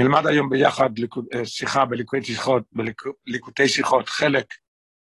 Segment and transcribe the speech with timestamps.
[0.00, 0.90] נלמד היום ביחד
[1.44, 2.62] שיחה בליקוטי שיחות,
[3.26, 4.54] בליקוטי שיחות, חלק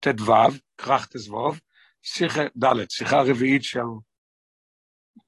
[0.01, 0.33] ט"ו,
[0.79, 1.61] כרך תזבוב,
[2.03, 3.81] שיחה ד', שיחה רביעית של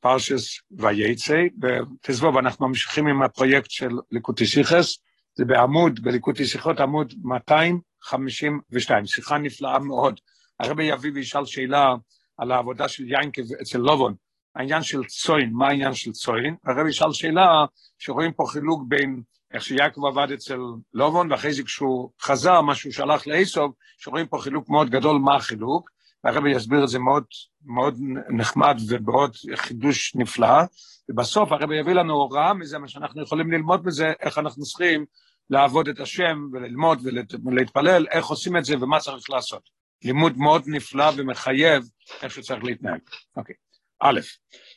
[0.01, 4.99] פרשס וייצא, בתזבוב אנחנו ממשיכים עם הפרויקט של ליקוטי שיחס,
[5.35, 10.21] זה בעמוד, בליקוטי שיחות, עמוד 252, שיחה נפלאה מאוד.
[10.61, 11.95] הרבי יביא וישאל שאלה
[12.39, 14.15] על העבודה של יינקב אצל לובון,
[14.55, 16.57] העניין של צוין, מה העניין של צוין?
[16.65, 17.65] הרבי ישאל שאלה
[17.99, 19.23] שרואים פה חילוק בין
[19.55, 20.59] איך שיעקב עבד אצל
[20.95, 25.37] לובון, ואחרי זה כשהוא חזר, מה שהוא שלח לאיסוב, שרואים פה חילוק מאוד גדול, מה
[25.37, 25.91] החילוק,
[26.25, 27.25] והרבי יסביר את זה מאוד,
[27.65, 27.99] מאוד
[28.31, 30.63] נחמד ומאוד חידוש נפלא,
[31.09, 35.05] ובסוף הרבי יביא לנו הוראה מזה, מה שאנחנו יכולים ללמוד מזה, איך אנחנו צריכים
[35.51, 37.07] לעבוד את השם וללמוד
[37.45, 39.63] ולהתפלל, איך עושים את זה ומה צריך לעשות.
[40.05, 41.83] לימוד מאוד נפלא ומחייב
[42.23, 43.01] איך שצריך להתנהג.
[43.37, 43.55] אוקיי.
[44.01, 44.21] א',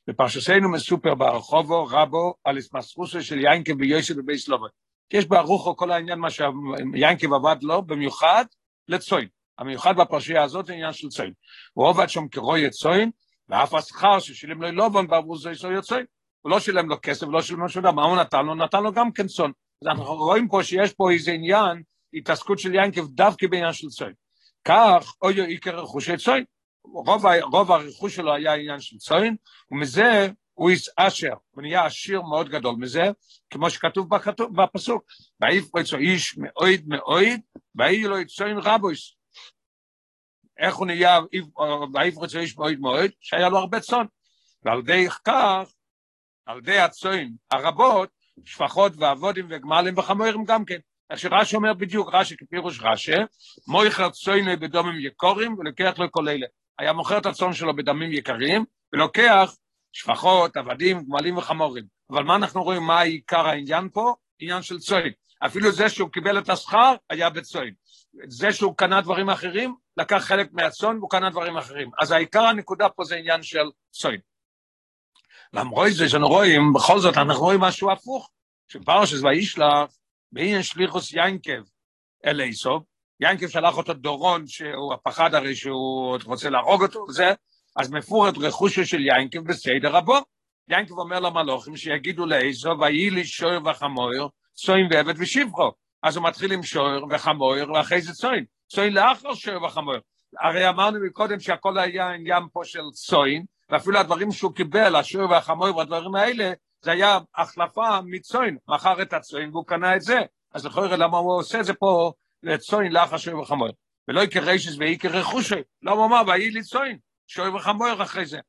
[0.07, 4.65] בפרשסנו מסופר ברחובו רבו על הסמסרוסו של יינקב ויוסף בבי סלובו.
[5.13, 8.45] יש ברוחו כל העניין מה שיינקב עבד לו, במיוחד
[8.87, 9.27] לצוין.
[9.57, 11.33] המיוחד בפרשייה הזאת זה עניין של צוין.
[11.73, 13.11] הוא עובד שם כרוי צוין,
[13.49, 16.05] ואף השכר ששילם לו לובון בעבור זה יש צוין.
[16.41, 18.55] הוא לא שילם לו כסף, לא שילם לו שום דבר, מה הוא נתן לו?
[18.55, 19.51] נתן לו גם כן צאן.
[19.81, 21.81] אז אנחנו רואים פה שיש פה איזה עניין,
[22.13, 24.13] התעסקות של יינקב דווקא בעניין של צוין.
[24.65, 26.43] כך, אוי עיקר רכושי צוין.
[26.83, 29.35] רוב, רוב הרכוש שלו היה עניין של צוין,
[29.71, 33.03] ומזה הוא אשר, הוא נהיה עשיר מאוד גדול מזה,
[33.49, 35.03] כמו שכתוב בכתוב, בפסוק,
[35.39, 37.41] ואיף רצו איש מאויד מאויד,
[37.75, 39.15] ואי לו צוין רבויס.
[40.59, 41.19] איך הוא נהיה,
[41.93, 44.05] ואיף רצו איש מאויד מאויד, שהיה לו הרבה צאן.
[44.63, 45.73] ועל ידי כך,
[46.45, 48.09] על ידי הצוין הרבות,
[48.45, 50.79] שפחות ועבודים וגמלים וחמורים גם כן.
[51.09, 53.11] איך שרש"י אומר בדיוק, רש"י כפירוש רש"י,
[53.67, 56.47] מויכר צויני בדומים יקורים ולוקח לו כל אלה.
[56.79, 59.55] היה מוכר את הצאן שלו בדמים יקרים, ולוקח
[59.91, 61.85] שפחות, עבדים, גמלים וחמורים.
[62.09, 64.15] אבל מה אנחנו רואים, מה עיקר העניין פה?
[64.39, 65.11] עניין של צוין.
[65.45, 67.73] אפילו זה שהוא קיבל את השכר, היה בצוין.
[68.27, 71.91] זה שהוא קנה דברים אחרים, לקח חלק מהצאן והוא קנה דברים אחרים.
[71.99, 74.19] אז העיקר הנקודה פה זה עניין של צוין.
[75.53, 78.29] למרות זה שאנחנו רואים, בכל זאת אנחנו רואים משהו הפוך,
[78.67, 79.97] שפרשס וישלח,
[80.31, 81.61] בעניין שליחוס ינקב
[82.25, 82.83] אל איסוב,
[83.21, 87.33] ינקב שלח אותו דורון, שהוא הפחד הרי שהוא רוצה להרוג אותו, זה,
[87.75, 90.17] אז מפורט רכושו של ינקב בסדר רבו.
[90.69, 95.71] ינקב אומר למלוכים שיגידו לאיזו, ויהי לי שוער וחמויר, צוין ועבד ושבחו.
[96.03, 98.45] אז הוא מתחיל עם שוער וחמויר, ואחרי זה צוין.
[98.67, 99.99] צוין לאחר שוער וחמויר.
[100.39, 105.77] הרי אמרנו מקודם שהכל היה עניין פה של צוין, ואפילו הדברים שהוא קיבל, השוער והחמויר
[105.77, 110.19] והדברים האלה, זה היה החלפה מצוין, מכר את הצוין והוא קנה את זה.
[110.53, 112.11] אז לכאורה למה הוא עושה את זה פה
[112.43, 113.69] לצוין לאחר שוי וחמור.
[114.07, 115.55] ולא יקר רישס ויקר רכושי.
[115.81, 116.97] לא הוא אמר, ויהי לי צוין,
[117.27, 118.39] שוי וחמור אחרי זה.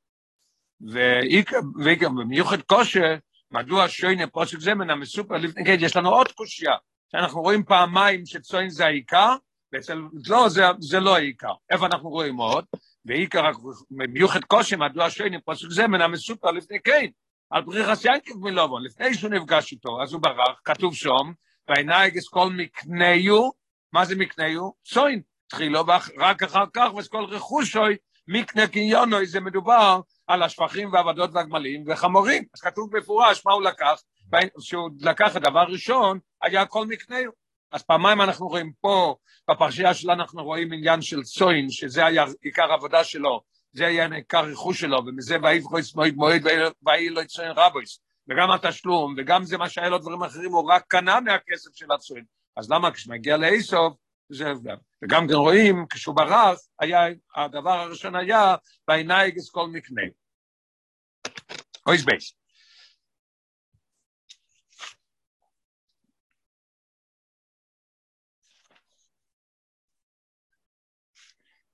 [2.01, 3.15] במיוחד כושר,
[3.51, 6.75] מדוע שוין פוסק זה מן המסופר לפני כן, יש לנו עוד קושייה,
[7.13, 9.37] שאנחנו רואים פעמיים שצוין זה העיקר,
[9.73, 9.99] ואצל
[10.29, 11.53] לא, זה, זה לא העיקר.
[11.71, 12.65] איפה אנחנו רואים עוד?
[13.05, 13.51] ועיקר,
[13.91, 17.07] במיוחד קושי, מדוע שוין פוסק זה מן המסופר לפני כן,
[17.51, 21.33] על בריחס ינקב מלובון, לפני שהוא נפגש איתו, אז הוא ברח, כתוב שם,
[21.69, 23.51] והעיניים כל מקניו,
[23.93, 24.71] מה זה מקניו?
[24.85, 25.21] שוין.
[25.47, 25.85] תחילו
[26.19, 27.97] רק אחר כך, וכל רכושוי,
[28.29, 32.45] מקנה קניונוי, זה מדובר על השפכים והעבדות והגמלים וחמורים.
[32.55, 34.03] אז כתוב מפורש מה הוא לקח,
[34.61, 37.31] שהוא לקח את הדבר ראשון, היה כל מקניו.
[37.73, 39.17] אז פעמיים אנחנו רואים פה,
[39.51, 43.41] בפרשייה שלנו אנחנו רואים עניין של צאן, שזה היה עיקר העבודה שלו,
[43.73, 46.43] זה היה עיקר רכוש שלו, ומזה ויפרוץ האיש מאוד מאוד
[46.87, 48.01] ויהי לו צאן רבות.
[48.29, 52.25] וגם התשלום, וגם זה מה שהיה לו דברים אחרים, הוא רק קנה מהכסף של הצאן.
[52.57, 53.97] אז למה כשמגיע לאיסוף,
[54.29, 54.77] זה הבדל.
[55.05, 57.01] וגם כן רואים, כשהוא ברח, היה,
[57.37, 58.55] הדבר הראשון היה,
[58.89, 60.03] וינהג כל מקנהו.
[61.87, 62.35] אות ב'.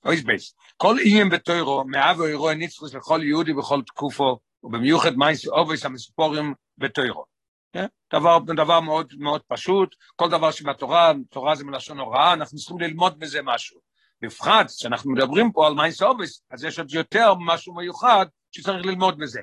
[0.05, 0.55] אות ב'.
[0.77, 7.38] כל עניין בתורה, מהווה הוראה נצחית לכל יהודי בכל תקופה, ובמיוחד מעשי אבות המסופרים בתורה.
[7.73, 7.87] כן?
[8.13, 13.19] דבר, דבר מאוד מאוד פשוט, כל דבר שבתורה, תורה זה מלשון הוראה, אנחנו צריכים ללמוד
[13.19, 13.81] בזה משהו.
[14.23, 19.19] בפרט, כשאנחנו מדברים פה על מעשי אבות, אז יש עוד יותר משהו מיוחד שצריך ללמוד
[19.19, 19.41] בזה.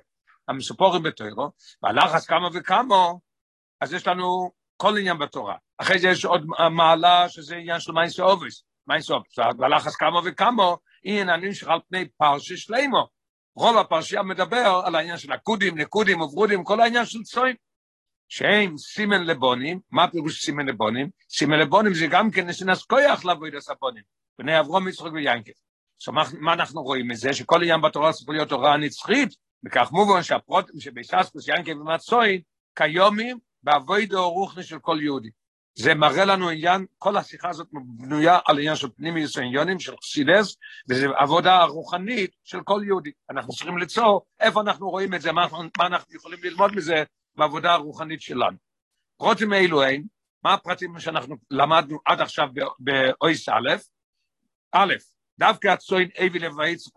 [0.47, 1.51] המסופרים בתורה,
[1.83, 3.07] ועל אחת כמה וכמה,
[3.81, 5.55] אז יש לנו כל עניין בתורה.
[5.77, 8.63] אחרי זה יש עוד מעלה שזה עניין של מעשי אבות.
[8.87, 10.63] מעשי אבות, ועל אחת כמה וכמה,
[11.03, 13.07] עניין הנמשך על פני פרשה שלמה.
[13.55, 17.55] רוב הפרשייה מדבר על העניין של העקודים, נקודים וברודים, כל העניין של צאן.
[18.27, 21.09] שהם סימן לבנים, מה פירוש סימן לבנים?
[21.29, 24.03] סימן לבנים זה גם כן נתינת כוח לעבודת הבנים,
[24.39, 25.51] בני אברהם, יצחק ויעקב.
[26.03, 27.33] So, מה אנחנו רואים מזה?
[27.33, 29.29] שכל עניין בתורה צריך להיות הוראה נצחית,
[29.65, 32.41] וכך מובן שהפרטים שבהתעסקות, יעקב עם הצאן,
[32.75, 35.29] כיומים באבוידו רוחני של כל יהודי.
[35.77, 40.55] זה מראה לנו עניין, כל השיחה הזאת בנויה על עניין של פנימיוס העניונים, של חסידס,
[40.89, 43.11] וזו עבודה רוחנית של כל יהודי.
[43.29, 45.47] אנחנו צריכים ליצור איפה אנחנו רואים את זה, מה,
[45.77, 47.03] מה אנחנו יכולים ללמוד מזה
[47.37, 48.57] בעבודה הרוחנית שלנו.
[49.17, 50.03] פרוטים אלו אין,
[50.43, 52.49] מה הפרטים שאנחנו למדנו עד עכשיו
[52.79, 53.69] באויס א',
[54.71, 54.93] א',
[55.39, 56.39] דווקא הצוין אבי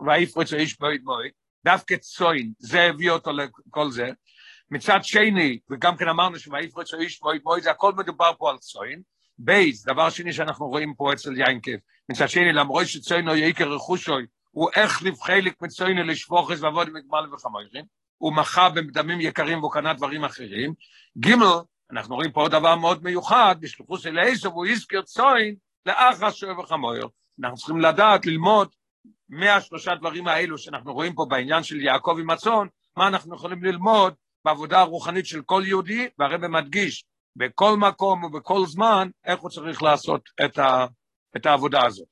[0.01, 1.31] ויפרץ האיש בויד מועד,
[1.65, 4.11] דווקא צוין, זה הביא אותו לכל זה,
[4.71, 9.03] מצד שני, וגם כן אמרנו שויפרץ האיש בויד מועד, זה הכל מדובר פה על צוין,
[9.39, 11.77] בייס, דבר שני שאנחנו רואים פה אצל יינקב,
[12.09, 17.85] מצד שני, למרות שצוין או יעיקר רכושוי, הוא איך לבחלק מצוין לשפוכס ועבוד מגמל וחמורים,
[18.19, 20.75] הוא מחה בדמים יקרים והוא קנה דברים אחרים.
[21.19, 21.35] ג'
[21.93, 25.55] אנחנו רואים פה עוד דבר מאוד מיוחד, בשלוחוס אל עשו, והוא הזכיר צוין
[25.87, 27.09] לאחר שואב וחמויר.
[27.41, 28.69] אנחנו צריכים לדעת, ללמוד
[29.29, 32.67] מהשלושה דברים האלו שאנחנו רואים פה בעניין של יעקב עם הצאן,
[32.97, 37.05] מה אנחנו יכולים ללמוד בעבודה הרוחנית של כל יהודי, והרבא מדגיש
[37.37, 40.87] בכל מקום ובכל זמן איך הוא צריך לעשות את, ה,
[41.37, 42.09] את העבודה הזאת.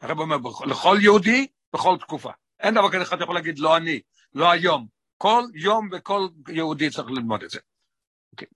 [0.00, 0.36] הרב אומר,
[0.66, 2.30] לכל יהודי, בכל תקופה.
[2.60, 4.00] אין דבר כזה אחד יכול להגיד, לא אני,
[4.34, 4.86] לא היום.
[5.16, 7.58] כל יום וכל יהודי צריך ללמוד את זה.
[7.58, 7.62] Okay.
[8.32, 8.48] אוקיי.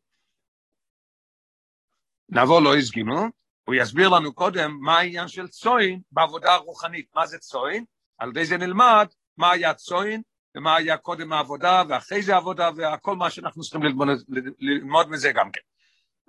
[2.29, 3.29] נעבור לאיז גימל,
[3.65, 7.07] הוא יסביר לנו קודם מה העניין של צוין בעבודה הרוחנית.
[7.15, 7.85] מה זה צוין?
[8.19, 9.07] על ידי זה נלמד
[9.37, 10.23] מה היה צוין
[10.55, 14.09] ומה היה קודם העבודה ואחרי זה העבודה והכל מה שאנחנו צריכים ללמוד,
[14.59, 15.61] ללמוד מזה גם כן.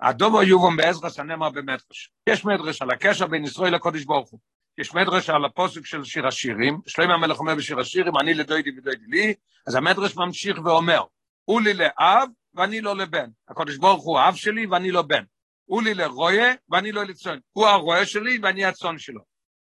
[0.00, 2.12] הדובו יובום בעזרא סנאמר במדרש.
[2.26, 4.40] יש מדרש על הקשר בין ישראל לקודש ברוך הוא.
[4.78, 9.06] יש מדרש על הפוסק של שיר השירים, שלמה המלך אומר בשיר השירים, אני לדוידי ודוידי
[9.08, 9.34] לי,
[9.66, 11.02] אז המדרש ממשיך ואומר,
[11.44, 13.30] הוא לי לאב ואני לו לבן.
[13.48, 15.24] הקודש ברוך הוא האב שלי ואני לו בן.
[15.64, 17.38] הוא לי לרועה ואני לו לצאן.
[17.52, 19.20] הוא הרועה שלי ואני הצאן שלו.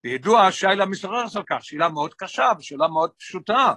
[0.03, 3.73] וידוע שאלה המתעוררת על כך, שאלה מאוד קשה ושאלה מאוד פשוטה.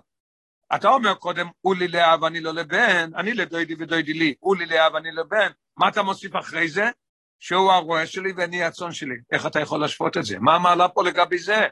[0.75, 4.67] אתה אומר קודם, הוא לי לאב ואני לו לבן, אני לדודי ודודי לי, הוא לי
[4.67, 6.91] לאב ואני לבן, מה אתה מוסיף אחרי זה?
[7.39, 9.15] שהוא הרועה שלי ואני הצאן שלי.
[9.33, 10.39] איך אתה יכול להשוות את זה?
[10.39, 11.67] מה המעלה פה לגבי זה?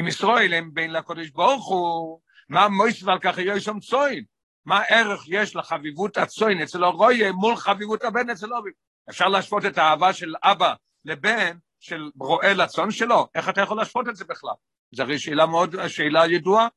[0.00, 4.24] אם ישראל הם בין לקודש ברוך הוא, מה מויסף על כך יהיה שם צוין?
[4.64, 8.70] מה ערך יש לחביבות הצוין אצל הרועה מול חביבות הבן אצל אובי?
[9.10, 13.28] אפשר להשוות את האהבה של אבא לבן של רועה לצאן שלו?
[13.34, 14.54] איך אתה יכול להשוות את זה בכלל?
[14.92, 16.68] זו הרי שאלה מאוד, שאלה ידועה.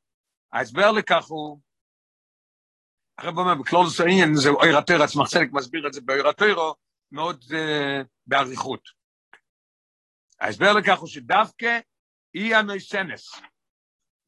[0.52, 1.60] ההסבר לכך הוא,
[3.18, 6.74] הרב אומר, בקלולוס העניין זה אויר התרץ, מחצלק מסביר את זה באויר התוירו,
[7.12, 8.80] מאוד uh, באריכות.
[10.40, 11.78] ההסבר לכך הוא שדווקא
[12.34, 13.40] אי הנויסנס,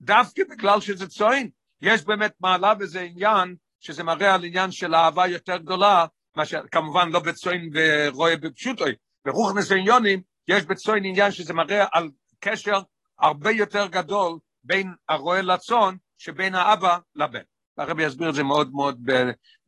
[0.01, 1.51] דווקא בגלל שזה צוין,
[1.83, 6.07] יש באמת מעלה בזה עניין, שזה מראה על עניין של אהבה יותר גדולה,
[6.37, 8.93] מאשר, כמובן לא בצוין ורואה בפשוטוי,
[9.25, 12.81] ברוך נסעניונים, יש בצוין עניין שזה מראה על קשר
[13.19, 17.52] הרבה יותר גדול בין הרועה לצאן, שבין האבא לבן.
[17.79, 19.11] הרבי יסביר את זה מאוד מאוד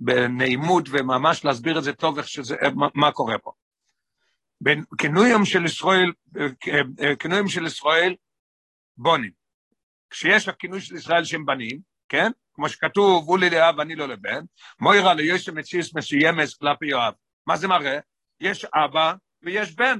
[0.00, 2.56] בנעימות, וממש להסביר את זה טוב, איך שזה,
[2.94, 3.52] מה קורה פה.
[4.98, 6.12] כינויים של ישראל,
[7.18, 8.14] כינויים של ישראל,
[8.96, 9.30] בונים.
[10.10, 11.78] כשיש הכינוי של ישראל שהם בנים,
[12.08, 12.30] כן?
[12.54, 14.44] כמו שכתוב, הוא לי לאב ואני לא לבן,
[14.80, 17.14] מוירה ליש מציאס מסוימת כלפי יואב.
[17.46, 17.98] מה זה מראה?
[18.40, 19.98] יש אבא ויש בן.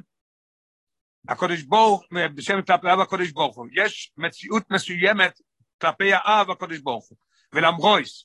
[1.29, 2.05] הקודש ברוך,
[2.35, 3.67] בשם כלפי אב הקודש ברוך הוא.
[3.73, 5.41] יש מציאות מסוימת
[5.81, 7.19] כלפי האב הקודש ברוך הוא.
[7.55, 8.25] ולמרויס,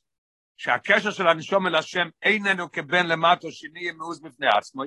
[0.57, 4.83] שהקשר של הנשום אל השם איננו כבן למטו שנהיה מאוז בפני עצמו,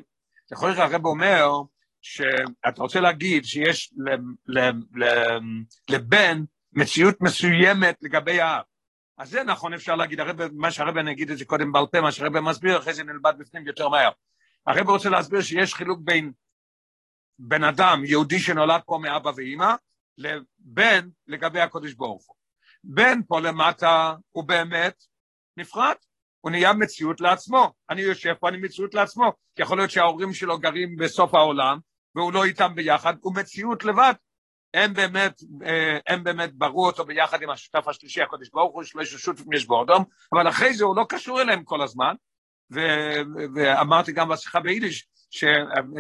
[0.53, 1.49] יכול להיות הרב אומר
[2.03, 3.95] שאתה רוצה להגיד שיש
[5.89, 8.63] לבן מציאות מסוימת לגבי האב.
[9.19, 12.13] אז זה נכון, אפשר להגיד, הרב, מה שהרב נגיד את זה קודם בעל פה, מה
[12.13, 14.11] שהרב מסביר, אחרי זה נלמד בפנים יותר מהר.
[14.67, 16.33] הרב רוצה להסביר שיש חילוק בין
[17.39, 19.75] בן אדם, יהודי שנולד פה מאבא ואימא,
[20.19, 22.37] לבן לגבי הקודש ברוך הוא.
[22.85, 25.05] בן פה למטה הוא באמת
[25.57, 25.95] נפרד,
[26.41, 27.73] הוא נהיה מציאות לעצמו.
[27.91, 31.79] אני יושב פה, אני מציאות לעצמו, כי יכול להיות שההורים שלו גרים בסוף העולם,
[32.15, 34.13] והוא לא איתם ביחד, הוא מציאות לבד.
[34.75, 39.15] הם באמת, אה, הם באמת ברו אותו ביחד עם השותף השלישי, הקודש ברוך הוא, שלוש
[39.15, 42.15] שותפים יש באודום, אבל אחרי זה הוא לא קשור אליהם כל הזמן,
[42.75, 43.23] ו-
[43.55, 45.45] ואמרתי גם בשיחה ביידיש, ש-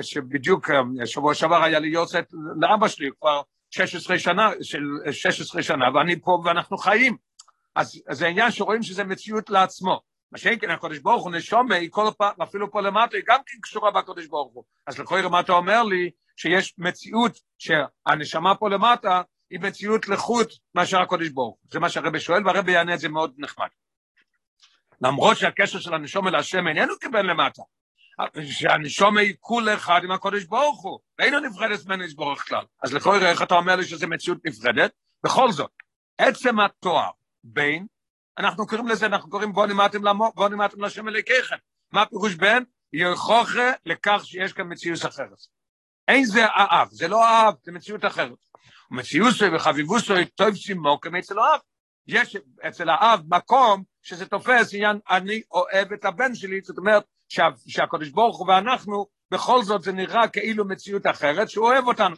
[0.02, 2.26] שבדיוק אה, שבוע שעבר היה לי יוצאת
[2.60, 3.42] לאבא שלי, כבר
[3.72, 7.16] 16 שנה, של 16 שנה, ואני פה ואנחנו חיים.
[7.74, 10.00] אז, אז זה העניין שרואים שזה מציאות לעצמו.
[10.32, 13.40] מה שאין כן הקדוש ברוך הוא נשומה, היא כל פעם, אפילו פה למטה, היא גם
[13.46, 14.64] כן קשורה בקדוש ברוך הוא.
[14.86, 21.00] אז לכל מה אתה אומר לי, שיש מציאות שהנשמה פה למטה, היא מציאות לחוט מאשר
[21.00, 21.68] הקדוש ברוך הוא.
[21.72, 23.68] זה מה שהרבא שואל, והרבא יענה את זה מאוד נחמד.
[25.00, 27.62] למרות שהקשר של הנשום אל השם איננו כבן למטה,
[28.42, 32.64] שהנשום היא כול אחד עם הקודש ברוך הוא, ואינו נפרדת ממנו יסבורך כלל.
[32.82, 34.92] אז לכל איך אתה אומר לי שזו מציאות נפרדת?
[35.24, 35.70] בכל זאת,
[36.18, 37.10] עצם התואר
[37.44, 37.86] בין
[38.38, 41.56] אנחנו קוראים לזה, אנחנו קוראים בוא נמדתם למו, בוא נמדתם לשם אלוקיכם.
[41.92, 42.62] מה פירוש בן?
[42.92, 45.38] יוכחה לכך שיש כאן מציאות אחרת.
[46.08, 48.38] אין זה האב, זה לא האב, זה מציאות אחרת.
[48.90, 51.60] ומציאוסו וחביבוסו טוב סימוקם אצל האב.
[52.06, 52.36] יש
[52.68, 58.08] אצל האב מקום שזה תופס עניין אני אוהב את הבן שלי, זאת אומרת שה, שהקדוש
[58.08, 62.16] ברוך הוא ואנחנו, בכל זאת זה נראה כאילו מציאות אחרת שהוא אוהב אותנו.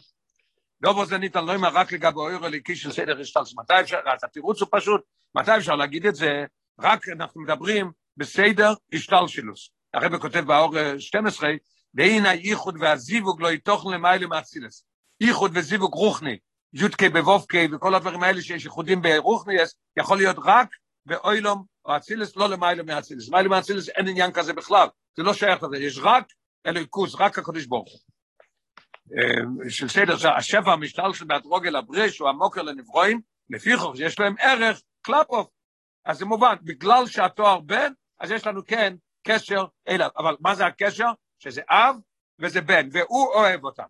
[0.81, 4.23] דובו זה ניתן לא אומר רק לגבי אויר הליקי של סדר השטלס, מתי אפשר, אז
[4.23, 5.01] התירוץ הוא פשוט,
[5.35, 6.45] מתי אפשר להגיד את זה,
[6.79, 9.69] רק אנחנו מדברים בסדר השתלשלוס.
[9.93, 11.49] הרב כותב באור 12,
[11.93, 14.85] והנה הייחוד והזיווג לא יתוכן למעלה מאצילס.
[15.21, 16.37] ייחוד וזיווג רוחני,
[16.73, 20.69] יודקי בבובקי וכל הדברים האלה שיש ייחודים ברוחניאס, יכול להיות רק
[21.05, 23.27] באוילום או אצילס, לא למעלה מאצילס.
[23.27, 26.25] למעלה מאצילס אין עניין כזה בכלל, זה לא שייך לזה, יש רק
[26.65, 27.99] אלוהיקוס, רק הקדוש ברוך הוא.
[29.69, 34.81] של סדר, השפע המשתל של באתרוגל הברש הוא המוקר לנברואים, לפי חוק יש להם ערך
[35.01, 35.47] קלפוף.
[36.05, 38.95] אז זה מובן, בגלל שהתואר בן, אז יש לנו כן
[39.27, 40.09] קשר אליו.
[40.17, 41.09] אבל מה זה הקשר?
[41.39, 41.95] שזה אב
[42.39, 43.83] וזה בן, והוא אוהב אותם.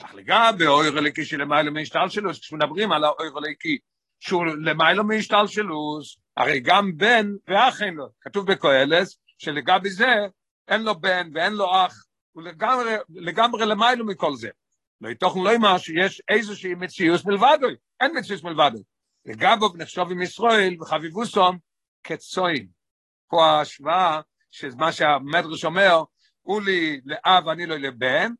[0.00, 3.78] אך לגבי אויר הליקי שלמיילו מהשתלשלוס, כשמדברים על האויר הליקי
[4.20, 8.08] שהוא למיילו מהשתלשלוס, הרי גם בן ואח אין לו.
[8.20, 10.14] כתוב בקהלס שלגבי זה
[10.68, 14.48] אין לו בן ואין לו אח, הוא לגמרי, לגמרי למיילו מכל זה.
[15.00, 18.82] לא יתוכן לא אמר שיש איזושהי מציאות מלבדוי, אין מציאות מלבדוי.
[19.26, 21.58] לגבו נחשוב עם ישראל וחביבוסום
[22.04, 22.68] כצוין.
[23.28, 24.20] פה ההשוואה
[24.50, 26.02] של מה שהמדרש אומר,
[26.42, 28.32] הוא לי לאב ואני לא לבן,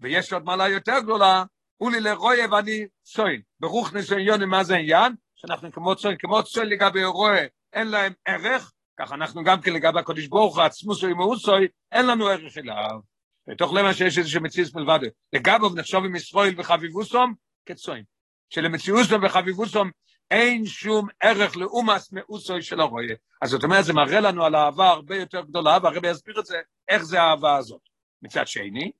[0.00, 1.44] ויש עוד מעלה יותר גדולה,
[1.76, 3.40] הוא לי לרויה ואני צוין.
[3.60, 5.14] ברוך ניסיון מה זה עניין?
[5.34, 10.00] שאנחנו כמו צוין, כמו צוין לגבי רויה, אין להם ערך, כך אנחנו גם כן לגבי
[10.00, 13.00] הקודש ברוך הוא, עצמוסו עם מאוסוי, אין לנו ערך אליו.
[13.48, 14.98] בתוך למה שיש איזושהי מציאות מלבד.
[15.32, 17.34] לגביו נחשוב עם ישראל וחביבוסום
[17.66, 18.04] כצוין.
[18.50, 19.90] שלמציאוסום וחביבוסום
[20.30, 23.14] אין שום ערך לאומס מאוסוי של הרויה.
[23.42, 26.60] אז זאת אומרת, זה מראה לנו על אהבה הרבה יותר גדולה, והרבי יסביר את זה,
[26.88, 27.80] איך זה האהבה הזאת.
[28.22, 28.92] מצד שני,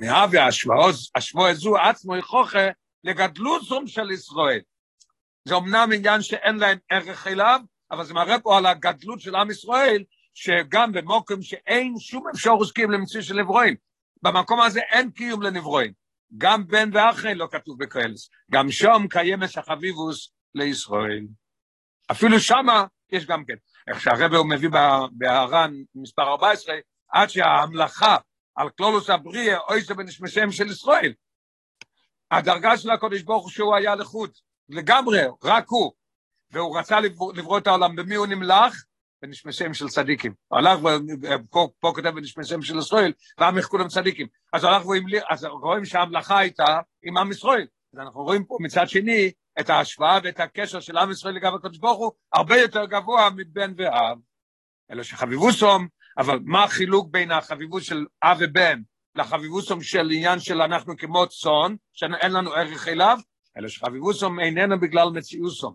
[0.00, 2.68] מאהבי השבוע זו עצמו יכוחה
[3.04, 4.60] לגדלוסום של ישראל.
[5.44, 7.60] זה אמנם עניין שאין להם ערך אליו,
[7.92, 12.90] אבל זה מראה פה על הגדלות של עם ישראל, שגם במוקם שאין שום אפשרות קיום
[12.90, 13.76] למציא של נברואים.
[14.22, 15.92] במקום הזה אין קיום לנברואים.
[16.38, 18.30] גם בן ואחרי לא כתוב בקהלס.
[18.50, 21.26] גם שום קיימס החביבוס לישראל.
[22.10, 23.54] אפילו שמה יש גם כן.
[23.88, 24.68] איך שהרבא הוא מביא
[25.12, 26.74] בהר"ן מספר 14,
[27.12, 28.16] עד שההמלכה
[28.54, 31.12] על כלולוס הבריאה, אוי זה בנשמסיהם של ישראל.
[32.30, 35.92] הדרגה של הקודש ברוך הוא שהוא היה לחוט, לגמרי, רק הוא.
[36.52, 37.00] והוא רצה
[37.34, 38.84] לברוא את העולם, במי הוא נמלך?
[39.22, 40.34] בנשמסיהם של צדיקים.
[40.52, 40.78] הלך,
[41.50, 44.26] פה, פה כותב בנשמסיהם של ישראל, ועם כולם צדיקים.
[44.52, 47.66] אז הלך והמליך, אז רואים שההמלכה הייתה עם עם ישראל.
[47.94, 51.78] אז אנחנו רואים פה מצד שני את ההשוואה ואת הקשר של עם ישראל לגבי הקדוש
[51.78, 54.18] ברוך הוא, הרבה יותר גבוה מבן ואב.
[54.90, 58.80] אלא שחביבוסום, אבל מה החילוק בין החביבות של אב ובן
[59.14, 63.18] לחביבוסום של עניין של אנחנו כמו צאן, שאין לנו ערך אליו,
[63.56, 65.74] אלא שחביבוסום איננו בגלל מציאוסום,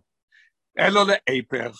[0.79, 1.77] אלא להיפך.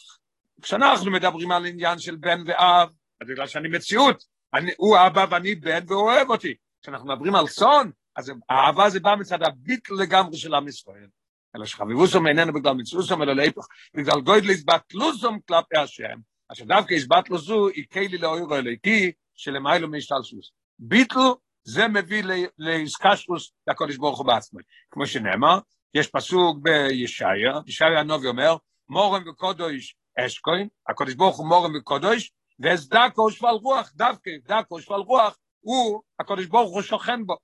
[0.62, 2.90] כשאנחנו מדברים על עניין של בן ואב,
[3.24, 4.24] בגלל שאני מציאות,
[4.54, 6.54] אני, הוא אבא ואני בן והוא אוהב אותי.
[6.82, 11.08] כשאנחנו מדברים על צאן, אז האהבה זה בא מצד הביטל לגמרי של עם ישראל.
[11.56, 16.20] אלא שחביבוסום איננו בגלל מציאוסום, אלא להיפך, בגלל גוידליס בתלוסום כלפי השם,
[16.52, 20.52] אשר דווקא הסבט לו זו, יקי לי לאוירו אליקי, שלמיילו מהשתלשוס.
[20.80, 21.20] ביטל
[21.64, 22.24] זה מביא
[22.58, 24.60] לאיסקשרוס לקודש ברוך הוא בעצמו.
[24.92, 25.60] כמו שנאמר,
[25.94, 28.56] יש פסוק בישעיה, ישעיה הנובי אומר,
[28.90, 34.94] מורם וקודש אשקוין, הקודש ברוך הוא מורם וקודש, ואת דכא ושפל רוח, דווקא דכא ושפל
[34.94, 37.36] רוח, הוא, הקודש ברוך הוא שוכן בו.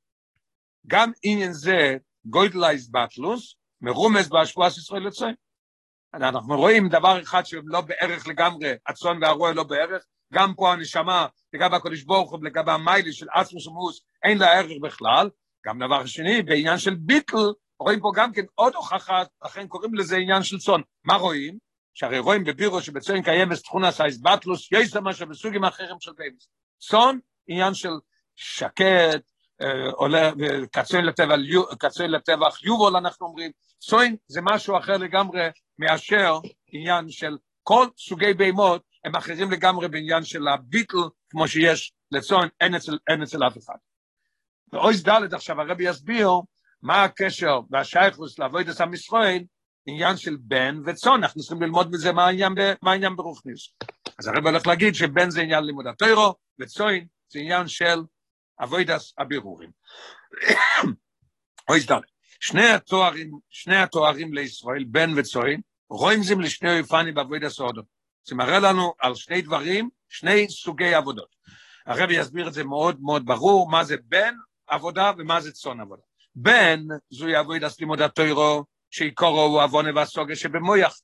[0.88, 5.35] גם עניין זה, גודל ההתבטלות, מרומז בהשוואת ישראל לצאן.
[6.13, 11.75] אנחנו רואים דבר אחד שלא בערך לגמרי, הצאן והרועה לא בערך, גם פה הנשמה, לגבי
[11.75, 15.29] הקודש ברוך הוא, לגבי המעלה של עצמות ומהות, אין לה ערך בכלל.
[15.65, 20.17] גם דבר שני, בעניין של ביטל, רואים פה גם כן עוד הוכחה, לכן קוראים לזה
[20.17, 20.81] עניין של צאן.
[21.03, 21.57] מה רואים?
[21.93, 26.47] שהרי רואים בברור שבצאן קיימת תכונה ההתבטלות, יותר משבסוגים אחרים של בהמות.
[26.79, 27.89] צאן, עניין של
[28.35, 29.31] שקט,
[29.91, 30.31] עולה,
[31.79, 35.47] כשה לטבח יובל אנחנו אומרים, צאן זה משהו אחר לגמרי
[35.79, 40.97] מאשר עניין של כל סוגי בהמות הם אחרים לגמרי בעניין של הביטל
[41.29, 43.75] כמו שיש לצאן, אין אצל, אין אצל אף אחד.
[44.73, 46.29] אות ד' עכשיו הרבי יסביר
[46.83, 49.43] מה הקשר והשייכות לעבודת עם
[49.85, 53.73] עניין של בן וצאן, אנחנו צריכים ללמוד מזה מה העניין, מה העניין ברוכניס.
[54.19, 57.99] אז הרבי הולך להגיד שבן זה עניין לימוד התוירו, וצוין זה עניין של
[58.63, 59.69] אבוידס הבירורים.
[61.69, 61.99] אוי ד'
[62.39, 67.81] שני התוארים, שני התוארים לישראל, בן וצוין, רואים זה לשני אופני בעבוד הסעודו.
[68.23, 71.35] זה מראה לנו על שני דברים, שני סוגי עבודות.
[71.85, 74.33] הרב יסביר את זה מאוד מאוד ברור, מה זה בן
[74.67, 76.01] עבודה ומה זה צאן עבודה.
[76.35, 80.99] בן זו יעבוד את לימוד התוירו, שעיקורו הוא עוונה והסוגה שבמויח.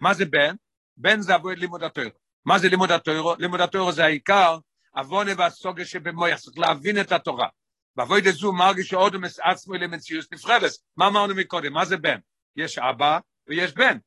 [0.00, 0.54] מה זה בן?
[0.96, 2.18] בן זה עבוד לימוד התוירו.
[2.44, 3.34] מה זה לימוד התוירו?
[3.38, 4.58] לימוד התוירו זה העיקר,
[4.94, 7.48] עוונה והסוגה שבמויח, צריך להבין את התורה.
[7.96, 10.72] בעבוד זו מרגיש שעוד עצמו למציאות נפרדת.
[10.96, 11.72] מה אמרנו מקודם?
[11.72, 12.18] מה זה בן?
[12.56, 13.18] יש אבא
[13.48, 13.98] ויש בן.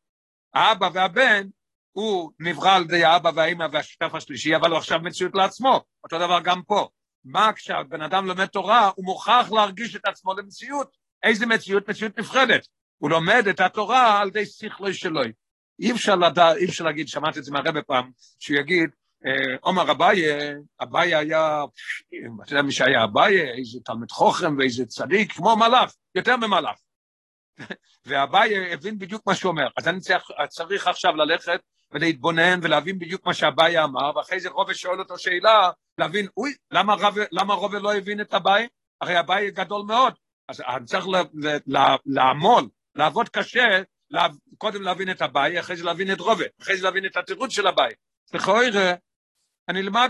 [0.53, 1.47] האבא והבן
[1.91, 5.83] הוא נברא על ידי האבא והאמא והשותף השלישי, אבל הוא עכשיו מציאות לעצמו.
[6.03, 6.89] אותו דבר גם פה.
[7.31, 10.98] מה כשהבן אדם לומד תורה, הוא מוכרח להרגיש את עצמו למציאות.
[11.24, 11.89] איזה מציאות?
[11.89, 12.67] מציאות נפרדת.
[12.98, 15.21] הוא לומד את התורה על ידי שכלו שלו.
[15.79, 18.89] אי אפשר לדע, אי אפשר להגיד, שמעתי את זה מהרבה פעם, שהוא יגיד,
[19.25, 20.24] אה, עומר אביי,
[20.81, 21.63] אביי היה,
[22.43, 26.77] אתה יודע מי שהיה אביי, איזה תלמיד חוכם ואיזה צדיק, כמו מלאך, יותר ממלאך.
[28.05, 29.67] ואביי הבין בדיוק מה שהוא אומר.
[29.77, 31.59] אז אני צריך, צריך עכשיו ללכת
[31.91, 36.96] ולהתבונן ולהבין בדיוק מה שאביי אמר, ואחרי זה רובה שואל אותו שאלה, להבין, אוי, למה,
[37.00, 38.67] רב, למה רובה לא הבין את אביי?
[39.01, 40.13] הרי אביי גדול מאוד.
[40.48, 41.05] אז אני צריך
[42.05, 44.27] לעמול, לעבוד קשה, לה,
[44.58, 47.67] קודם להבין את אביי, אחרי זה להבין את רובה, אחרי זה להבין את התירוץ של
[47.67, 47.93] אביי.
[48.34, 48.62] לכאורה,
[49.69, 50.10] אני אלמד,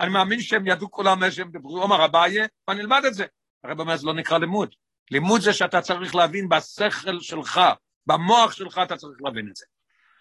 [0.00, 2.36] אני מאמין שהם ידעו כולם שהם דיברו, אומר אביי,
[2.68, 3.26] ואני אלמד את זה.
[3.64, 4.74] הרי באמת זה לא נקרא לימוד.
[5.10, 7.60] לימוד זה שאתה צריך להבין בשכל שלך,
[8.06, 9.66] במוח שלך אתה צריך להבין את זה.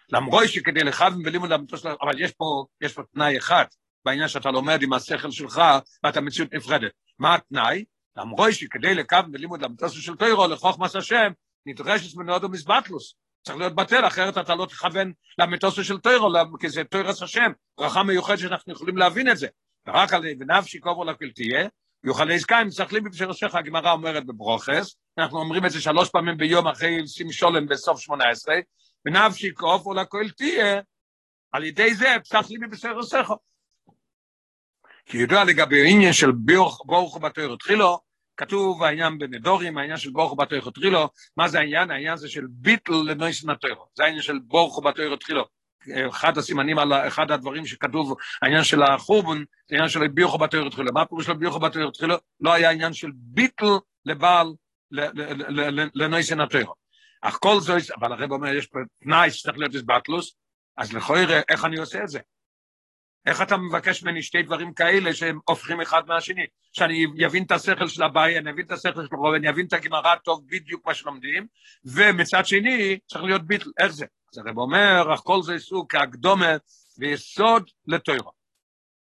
[0.09, 3.65] למרות שכדי לכוון ולימוד שלך, אבל יש פה, יש פה תנאי אחד,
[4.05, 5.61] בעניין שאתה לומד עם השכל שלך
[6.03, 6.91] ואתה מציאות נפרדת.
[7.19, 7.83] מה התנאי?
[8.17, 11.31] למרות שכדי לכוון ולימוד אמיתו של תוירו, לחוכמס השם,
[11.65, 13.15] נדרשת מנועדו מזבטלוס.
[13.45, 18.03] צריך להיות בטל, אחרת אתה לא תכוון למיתוסו של תוירו, כי זה תוירס השם, ברכה
[18.03, 19.47] מיוחדת שאנחנו יכולים להבין את זה.
[19.87, 21.67] ורק על ונפשי קובו לכל תהיה,
[22.03, 27.07] יוכל עסקיים, מסתכלים בפשרשך, הגמרא אומרת בברוכס, אנחנו אומרים את זה שלוש פעמים ביום אחרי
[27.07, 28.55] שים שולם בסוף שמונה עשרה,
[29.05, 30.81] ונפשי או לכל תהיה,
[31.51, 33.29] על ידי זה פסח לי בפשרשך.
[35.05, 36.31] כי ידוע לגבי העניין של
[36.85, 37.99] ברוך ובתויר התחילו,
[38.37, 41.91] כתוב העניין בנדורים, העניין של ברוך ובתויר התחילו, מה זה העניין?
[41.91, 45.45] העניין זה של ביטל לנויסן התוירו, זה העניין של ברוך ובתויר התחילו.
[46.09, 50.93] אחד הסימנים על אחד הדברים שכתוב, העניין של החורבן, זה העניין של ביוכו בתויר תחילו.
[50.93, 52.15] מה פירוש של ביוכו בתויר תחילו?
[52.39, 53.65] לא היה עניין של ביטל
[54.05, 54.47] לבעל,
[55.95, 56.73] לנויסן התוירו.
[57.21, 60.35] אך כל זה, אבל הרב אומר, יש פה תנאי שצריך להיות איסבטלוס,
[60.77, 62.19] אז לכוי איך אני עושה את זה?
[63.25, 66.45] איך אתה מבקש ממני שתי דברים כאלה שהם הופכים אחד מהשני?
[66.73, 69.73] שאני אבין את השכל של הבעיה, אני אבין את השכל של הרוב, אני אבין את
[69.73, 71.47] הגמרא טוב בדיוק מה שלומדים,
[71.85, 74.05] ומצד שני צריך להיות ביטל, איך זה?
[74.33, 76.55] אז הרב אומר, אך כל זה סוג כהקדומה
[76.97, 78.31] ויסוד לתוירו.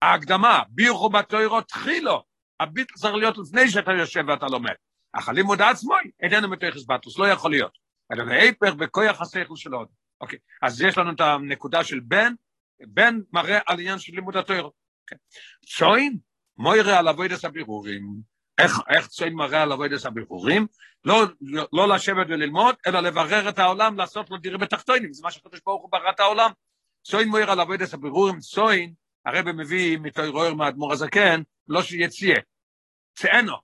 [0.02, 2.24] ההקדמה, בירכו בתוירו תחילו,
[2.60, 4.74] הביטל צריך להיות לפני שאתה יושב ואתה לומד.
[5.12, 7.85] אך הלימוד עצמו איננו מתויכס בטוס, לא יכול להיות.
[8.12, 9.88] אלא להיפך בכוח השכל של עוד.
[10.20, 12.32] אוקיי, אז יש לנו את הנקודה של בן,
[12.80, 14.72] בן מראה על עניין של לימוד התוירו.
[15.02, 15.18] אוקיי.
[15.66, 16.18] צוין,
[16.56, 18.02] מוירה על אבוידס הבירורים.
[18.58, 20.66] איך, איך צוין מראה על אבוידס הבירורים?
[21.04, 21.24] לא,
[21.72, 25.82] לא לשבת וללמוד, אלא לברר את העולם, לעשות לו דירה בתחתונים, זה מה שקדוש ברוך
[25.82, 26.50] הוא ברא את העולם.
[27.02, 28.94] צוין מויר על אבוידס הבירורים, צוין,
[29.26, 32.40] הרב מביא מתוירור מהאדמו"ר הזקן, לא שיציאה,
[33.14, 33.56] צאנו,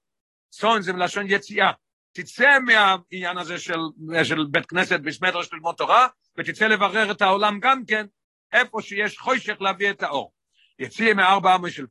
[0.50, 1.70] צוין זה מלשון יציאה,
[2.12, 3.78] תצא מהעניין הזה של,
[4.22, 6.06] של בית כנסת בסמטר של ללמוד תורה,
[6.38, 8.06] ותצא לברר את העולם גם כן,
[8.52, 10.32] איפה שיש חושך להביא את האור.
[10.78, 11.86] יציאה מארבע עמי של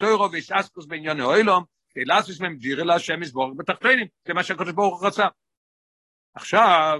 [0.88, 5.28] בעניין האוילום, כדי לעשות מהם דירה להשם יסבור בתחתונים, זה מה שהקדוש ברוך הוא רצה.
[6.36, 7.00] עכשיו,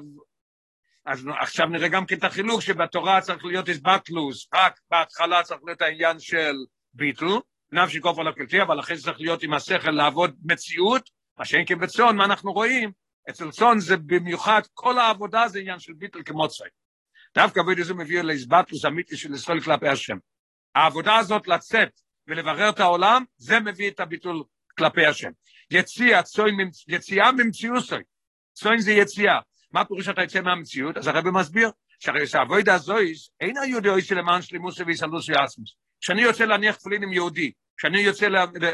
[1.06, 5.82] אז עכשיו נראה גם כן את החילוק שבתורה צריך להיות איסבטלוס, רק בהתחלה צריך להיות
[5.82, 6.56] העניין של
[6.94, 7.26] ביטל,
[7.72, 11.64] נפשי קוף על הקלטי, אבל אחרי זה צריך להיות עם השכל לעבוד מציאות, מה שאין
[11.68, 12.92] כן בצאן, מה אנחנו רואים?
[13.32, 16.64] אצל צאן זה במיוחד, כל העבודה זה עניין של ביטל כמו צי.
[17.36, 20.18] דווקא עבוד זה מביא לאיסבטלוס אמיתי של ישראל כלפי השם.
[20.76, 21.90] העבודה הזאת לצאת
[22.28, 24.44] ולברר את העולם, זה מביא את הביטול
[24.78, 25.30] כלפי השם.
[25.72, 26.56] יציאה, צוין,
[26.88, 28.04] יציאה ממציאוסוי.
[28.54, 29.40] צוין זה יציאה.
[29.72, 30.98] מה פירוש שאתה יוצא מהמציאות?
[30.98, 35.76] אז הרב מסביר, שהרי שהאבוידא זויס, אין היהודי של למען שלימוס ויסלוס ויאסמוס.
[36.02, 38.28] כשאני יוצא להניח תפילין עם יהודי, כשאני יוצא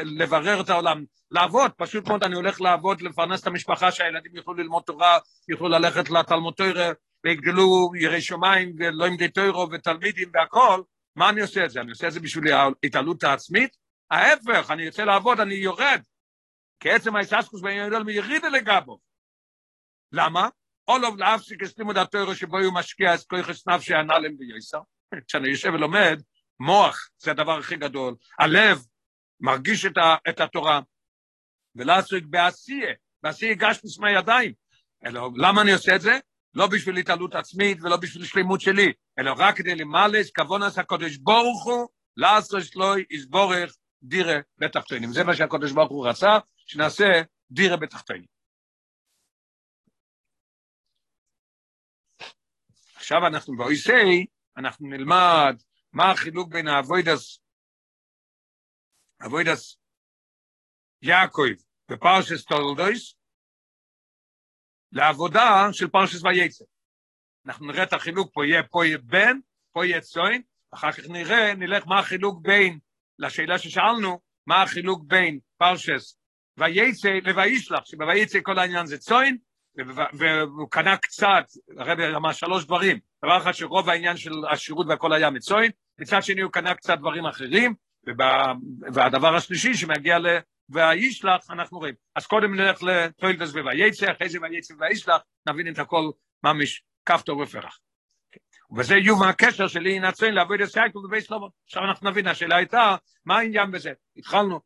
[0.04, 4.82] לברר את העולם, לעבוד, פשוט מאוד אני הולך לעבוד, לפרנס את המשפחה, שהילדים יוכלו ללמוד
[4.82, 5.18] תורה,
[5.48, 6.90] יוכלו ללכת לתלמוד תורה,
[7.24, 10.82] ויגדלו יראי שמיים, ולא ימדי תוירו, ותלמידים והכול,
[11.16, 11.80] מה אני עושה את זה?
[11.80, 13.76] אני עושה את זה בשביל ההתעלות העצמית?
[14.10, 16.00] ההפך, אני יוצא לעבוד, אני יורד.
[16.80, 18.98] כי עצם ההיססקוס בעניין גדול מירידה לגבו.
[20.12, 20.48] למה?
[20.88, 24.80] או לא להפסיק את לימוד התוירו שבו הוא משקיע את כויכס נפשי הנעלם ביוסר.
[25.28, 26.22] כשאני יושב ולומד,
[26.60, 28.14] מוח זה הדבר הכי גדול.
[28.38, 28.78] הלב
[29.40, 30.80] מרגיש את, ה, את התורה.
[31.74, 34.52] ולעסוק בעשייה, בעשייה גשמיס מהידיים.
[35.04, 36.18] אלא, למה אני עושה את זה?
[36.54, 41.64] לא בשביל התעלות עצמית ולא בשביל שלימות שלי, אלא רק כדי למלס כוונס הקודש ברוך
[41.64, 45.12] הוא, לעשות שלוי יסבורך דירה בתחתונים.
[45.12, 48.38] זה מה שהקודש ברוך הוא רצה, שנעשה דירה בתחתונים.
[52.96, 55.56] עכשיו אנחנו באות, אנחנו נלמד
[55.92, 57.40] מה החילוק בין העבודת,
[59.26, 59.76] עבודת
[61.02, 61.42] יעקב
[61.90, 63.14] בפרשת תולדות,
[64.92, 66.64] לעבודה של פרשת ויצא.
[67.46, 69.38] אנחנו נראה את החילוק, פה יהיה, פה יהיה בן,
[69.72, 72.78] פה יהיה צאן, אחר כך נראה, נלך מה החילוק בין,
[73.18, 76.18] לשאלה ששאלנו, מה החילוק בין פרשס
[76.56, 79.36] וייצא לוישלח, שבוייצא כל העניין זה צוין,
[80.12, 81.44] והוא קנה קצת,
[81.78, 86.40] הרבי אמר שלוש דברים, דבר אחד שרוב העניין של השירות והכל היה מצוין, מצד שני
[86.40, 87.74] הוא קנה קצת דברים אחרים,
[88.92, 90.26] והדבר השלישי שמגיע ל...
[90.68, 91.94] והישלח, אנחנו רואים.
[92.16, 96.10] אז קודם נלך לטוילדס ווייצא, אחרי זה וייצא והישלח, נבין את הכל
[96.42, 97.78] ממש כפתור ופרח.
[98.76, 101.50] וזה יהיו מהקשר שלי הצוין לעבוד את סייקל בבי סלובו.
[101.64, 103.92] עכשיו אנחנו נבין, השאלה הייתה, מה העניין בזה?
[104.16, 104.60] התחלנו,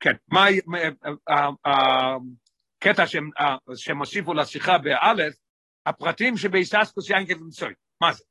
[0.00, 0.46] כן, מה
[2.80, 3.06] הקטע
[3.76, 5.34] שהם הוסיפו לשיחה באלף,
[5.86, 8.24] הפרטים שבאיססקוס ינקל ומצוי, מה זה?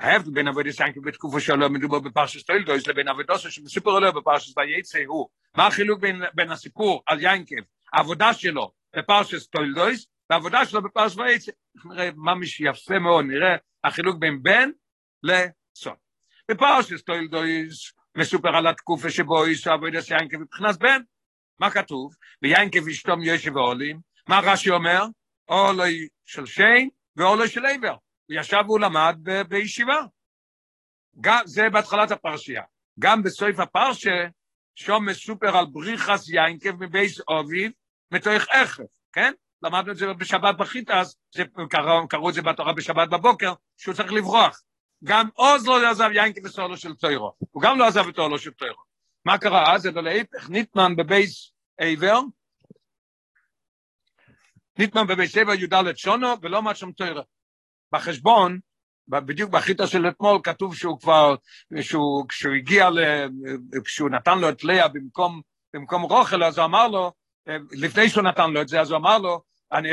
[0.00, 4.98] ההבדל בין עבודת ינקל בתקופה שלו מדובר בפרשס טוילדויס לבין עבודתו שמסופר עליו בפרשס וייצא
[5.06, 5.28] הוא.
[5.56, 6.00] מה החילוק
[6.34, 11.52] בין, הסיפור על ינקל, העבודה שלו בפרשת תולדות והעבודה שלו בפרשת ויצא.
[11.84, 14.70] נראה ממש יפה מאוד, נראה החילוק בין בן
[15.22, 15.94] לצאן.
[16.50, 21.00] בפרשת תולדות מסופר על התקופה שבה הייתה עבודת יעקב בבחינת בן.
[21.60, 22.14] מה כתוב?
[22.42, 24.00] ויעקב איש תם יושב אוהלים.
[24.28, 25.04] מה רש"י אומר?
[25.48, 27.94] אוהלו של שם ואוהלו של עבר.
[28.30, 30.00] הוא ישב והוא למד ב- בישיבה.
[31.20, 32.62] גם, זה בהתחלת הפרשה.
[32.98, 34.26] גם בסוף הפרשה,
[34.74, 37.72] שום מסופר על בריחס יינקב מבייס אוביב,
[38.10, 39.32] מתוך איכף, כן?
[39.62, 41.16] למדנו את זה בשבת בחיטס,
[41.70, 44.62] קראו, קראו את זה בתורה בשבת בבוקר, שהוא צריך לברוח.
[45.04, 48.50] גם עוז לא עזב יינקב בסולו של טוירו, הוא גם לא עזב את אולו של
[48.50, 48.82] טוירו.
[49.24, 49.82] מה קרה אז?
[49.82, 52.20] זה להיפך, ניטמן בבייס עבר,
[54.78, 57.22] ניטמן בבייס עבר י"ד שונו, ולא שם טוירו.
[57.92, 58.58] בחשבון,
[59.08, 61.34] בדיוק בחיטה של אתמול כתוב שהוא כבר,
[61.80, 62.98] שהוא, כשהוא הגיע, ל,
[63.84, 65.40] כשהוא נתן לו את לאה במקום,
[65.74, 67.12] במקום רוכל, אז הוא אמר לו,
[67.72, 69.88] לפני שהוא נתן לו את זה, אז הוא אמר לו, אני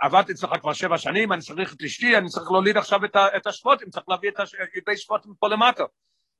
[0.00, 3.46] עבדתי אצלך כבר שבע שנים, אני צריך את אשתי, אני צריך להוליד עכשיו את, את
[3.46, 4.36] השפוטים, צריך להביא את
[4.76, 5.84] ידי שפוטים פה למטה.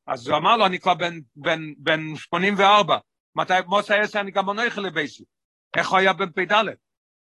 [0.06, 2.98] אז הוא אמר לו, אני כבר בן, בן, בן 84,
[3.36, 5.24] מתי מוסא יעשה אני גם אנוכי לבייסי.
[5.76, 6.52] איך הוא היה בן פ"ד?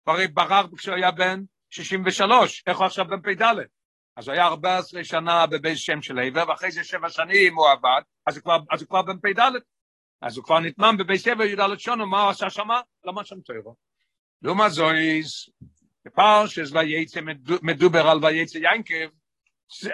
[0.08, 3.42] הרי כבר כשהוא היה בן 63, איך הוא עכשיו בן פ"ד?
[4.16, 8.38] אז הוא היה 14 שנה בבית שם ועבר, ואחרי זה שבע שנים הוא עבד, אז
[8.38, 9.40] הוא כבר, אז הוא כבר בן פ"ד.
[10.22, 12.82] אז הוא כבר נטמן בבית עבר י"ד שנה, מה הוא עשה שמה?
[13.06, 13.76] למד שם תורה.
[14.42, 15.50] לעומת זאת,
[16.06, 17.20] בפרשת ויצא
[17.62, 19.10] מדובר על ויצא יעקב,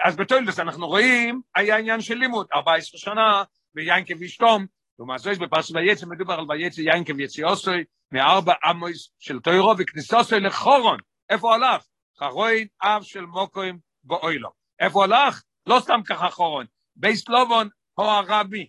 [0.04, 3.42] אז בתולדות אנחנו רואים, היה עניין של לימוד, 14 שנה,
[3.74, 4.66] ויעקב איש תם,
[4.98, 10.98] לעומת זאת בפרשת ויצא מדובר על ויצא יעקב יציאתו, מארבע עמוס של תוירו וכניסוסוי לחורון.
[11.30, 11.84] איפה הלך?
[12.18, 14.50] חרוין אב של מוקוים באוילו.
[14.80, 15.42] איפה הלך?
[15.66, 16.66] לא סתם ככה חורון.
[16.96, 18.68] בייס לובון הו הרבי.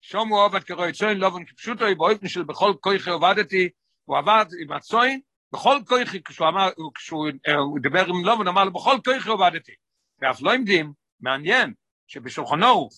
[0.00, 3.68] שומו עובד כרואי צוין לובון כפשוטו באופן של בכל כויכי עובדתי,
[4.04, 5.20] הוא עבד עם הצוין,
[5.52, 7.30] בכל כויכי, כשהוא אמר, כשהוא
[7.82, 9.72] דיבר עם לובון, אמר לו, בכל כויכי עובדתי.
[10.20, 11.72] ואף לא עמדים, מעניין,
[12.06, 12.88] שבשולחנו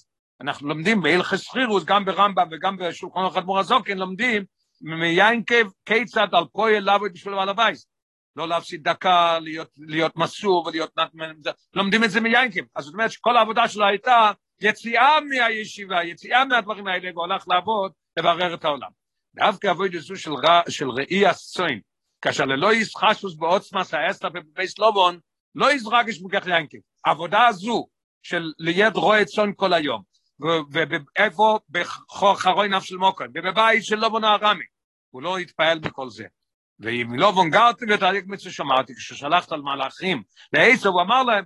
[0.40, 4.44] אנחנו לומדים בהלכס חירוס, גם ברמב"ם וגם בשולחנו חדמור הזוקן, לומדים
[4.81, 7.79] מיינקב כיצד על פועל לעבוד בשביל בעל הבית.
[8.37, 11.33] לא להפסיד דקה, להיות, להיות מסור ולהיות נתמן,
[11.75, 12.61] לומדים את זה מיינקב.
[12.77, 17.93] אז זאת אומרת שכל העבודה שלו הייתה יציאה מהישיבה, יציאה מהדברים האלה, והוא הלך לעבוד,
[18.19, 18.90] לברר את העולם.
[19.35, 20.31] דווקא עבוד זו של,
[20.69, 21.81] של ראי הסוין,
[22.23, 25.19] כאשר ללא ישחשוס בעוצמס האסתר בבייס לובון,
[25.55, 26.79] לא יזרגש מוכח יינקב.
[27.07, 27.87] העבודה הזו
[28.23, 30.03] של ליד רועה צאן כל היום,
[30.71, 34.64] ואיפה בחרוי נף של מוקר, ובבית של לובון הארמי,
[35.11, 36.25] הוא לא התפעל בכל זה.
[36.81, 41.45] ואם לובון גרתי ותהליך מצווה שמעתי, כששלחת על מלאכים לעשר, הוא אמר להם,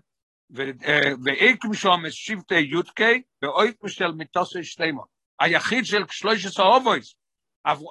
[1.25, 5.03] ואיkum שום שבטי יודקי, ואויkum של מיתוסי שלמה.
[5.40, 7.14] היחיד של שלוש עשרה אובויס,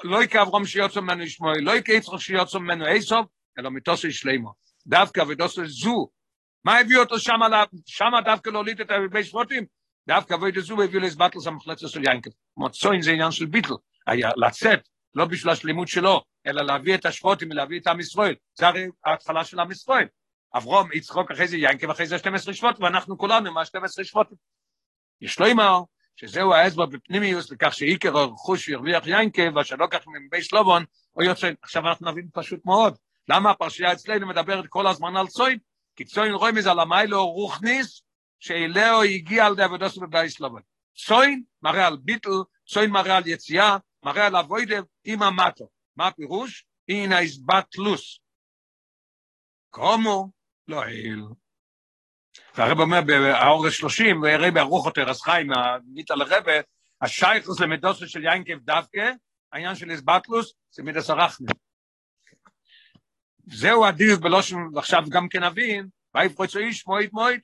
[0.03, 3.25] לא יקה אברום שיוצא ממנו ישמעאל, לא יקה יצחק שיוצא ממנו עשוב,
[3.59, 4.49] אלא מיתוסי שלמה.
[4.87, 6.09] דווקא ודוסי זו,
[6.65, 7.39] מה הביא אותו שם,
[7.85, 9.65] שם דווקא להוליד את הרבה שבטים?
[10.07, 12.29] דווקא ודוסי זו הביא לסבטלס המחלצה של ינקל.
[12.57, 13.73] מוצוין זה עניין של ביטל,
[14.07, 18.35] היה לצאת, לא בשביל השלימות שלו, אלא להביא את השבטים ולהביא את עם ישראל.
[18.53, 20.07] זה הרי ההתחלה של עם ישראל.
[20.55, 24.37] אברום, יצחוק, אחרי זה ינקב, אחרי זה 12 שבט, ואנחנו כולנו מה-12 שבטים.
[25.21, 25.81] יש לו אמר,
[26.15, 30.83] שזהו ההסבר בפנימיוס לכך שעיקר הרכוש ירוויח ינקב, ואשר לא כך מבייס לובון,
[31.15, 32.97] או יוצא, עכשיו אנחנו נבין פשוט מאוד,
[33.29, 35.57] למה הפרשייה אצלנו מדברת כל הזמן על צוין?
[35.95, 38.01] כי צוין רואים מזה על המיילו רוכניס,
[38.39, 40.61] שאליהו הגיע על דעבודו בבייס לבן.
[40.95, 42.29] צוין מראה על ביטל,
[42.67, 45.67] צוין מראה על יציאה, מראה על אבוידב עם המטו.
[45.95, 46.65] מה הפירוש?
[46.89, 48.19] הנה איזבטלוס.
[49.69, 50.31] קומו
[50.67, 51.23] לא העיל.
[52.55, 56.51] והרב אומר באור ה-30, ויראה ברוך יותר אז חיים, המיט על הרבה,
[57.01, 59.11] השייכוס למדוסו של יינקב דווקא,
[59.51, 61.55] העניין של איזבטלוס, זה מידס הרחמים.
[63.45, 67.39] זהו הדיוק בלושן, ועכשיו גם כן נבין, ויפרוץ איש מועד מועד,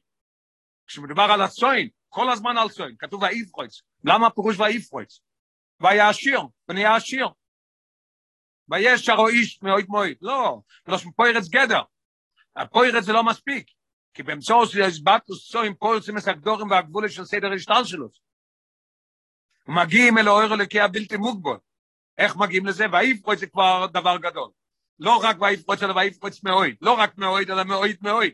[0.87, 5.21] כשמדובר על הצוין, כל הזמן על צוין, כתוב ויפרוץ, למה הפירוש ויפרוץ?
[5.79, 7.27] והיה עשיר, ונהיה עשיר.
[8.69, 11.81] וישר או איש מועד מועד, לא, בלושן פוירץ גדר,
[12.55, 13.67] הפוירץ זה לא מספיק,
[14.13, 18.07] כי באמצעות איזבטלוס צוין פוירצים את הגדורים והגבולה של סדר השטל שלו.
[19.67, 21.57] ומגיעים אל האור אלוקי הבלתי מוגבול.
[22.17, 22.85] איך מגיעים לזה?
[22.91, 24.49] ויפרוץ זה כבר דבר גדול.
[24.99, 26.75] לא רק ויפרוץ, אלא ויפרוץ מאויד.
[26.81, 28.33] לא רק מאויד, אלא מאויד מאויד.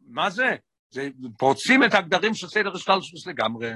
[0.00, 0.56] מה זה?
[0.90, 1.08] זה
[1.38, 3.72] פורצים את הגדרים של סדר השתלשלוס לגמרי.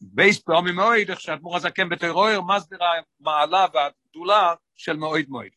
[0.00, 2.78] בייס פעמי מאויד, איך שהאדמו"ר הזקן בתוירואר, מסביר
[3.20, 5.52] המעלה והגדולה של מאויד מאויד.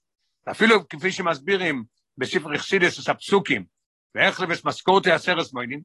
[0.52, 1.84] אפילו כפי שמסבירים
[2.17, 3.65] בספר אכסידס הפסוקים,
[4.15, 5.82] ואיך לבס משכורתי עשרס מוידים,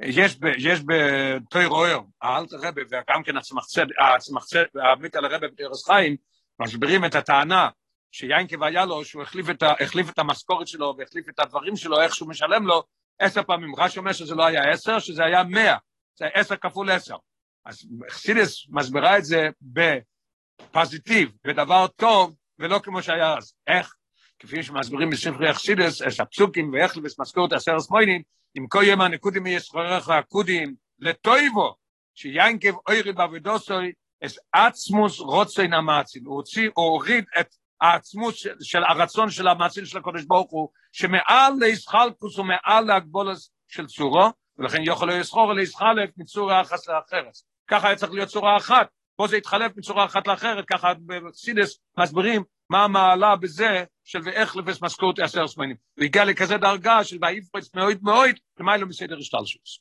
[0.00, 6.16] יש יש בתוירואר, האלטר רבי, וגם כן הצמחצד, העמית על הרבי בתוירס חיים,
[6.60, 7.68] מסבירים את הטענה
[8.12, 12.14] שיינקב היה לו, שהוא החליף את, החליף את המשכורת שלו והחליף את הדברים שלו, איך
[12.14, 12.82] שהוא משלם לו,
[13.18, 13.74] עשר פעמים.
[13.76, 15.76] רש"י אומר שזה לא היה עשר, שזה היה מאה.
[16.18, 17.16] זה עשר כפול עשר.
[17.64, 23.54] אז חסידס מסבירה את זה בפוזיטיב, בדבר טוב, ולא כמו שהיה אז.
[23.66, 23.94] איך?
[24.38, 28.22] כפי שמסבירים בספרי אכסידס, את הפסוקים ואיך לבס משכורת עשר סמוינים,
[28.54, 31.74] עם כל יום הנקודים ישחררך הקודים לטויבו,
[32.14, 33.92] שיינקב אוירי בעבודוסוי,
[34.24, 36.22] אס עצמוס רוצן המאציל.
[36.24, 36.42] הוא
[36.74, 42.84] הוריד את העצמות של, של הרצון של המעשים של הקודש ברוך הוא, שמעל להסחלקוס ומעל
[42.84, 47.34] להגבולס של צורו, ולכן יכול להסחור להסחלף מצורה אחת לאחרת.
[47.66, 52.42] ככה היה צריך להיות צורה אחת, פה זה התחלף מצורה אחת לאחרת, ככה בסידס מסבירים
[52.70, 55.76] מה המעלה בזה של ואיך לפס משכורת עשר סמנים.
[55.96, 59.80] הוא הגיע לכזה דרגה של ואיפרץ מאוד מאוד, למה לא בסדר השתלשוס.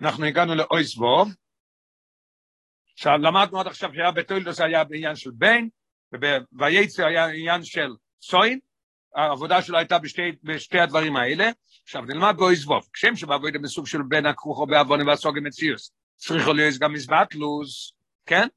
[0.00, 1.24] אנחנו הגענו לאויסבו,
[2.92, 5.66] עכשיו, למדנו עד עכשיו שהיה בתוילדוס היה בעניין של בן,
[6.12, 7.90] ובייצר היה עניין של
[8.22, 8.58] סוין,
[9.14, 11.50] העבודה שלו הייתה בשתי, בשתי הדברים האלה.
[11.82, 16.78] עכשיו, נלמד בו איזבוב, כשם שבעבודה מסוג של בן הכרוכו בעוונה והסוגי מציוס, צריכו להיות
[16.78, 17.92] גם מזבטלוס,
[18.26, 18.48] כן?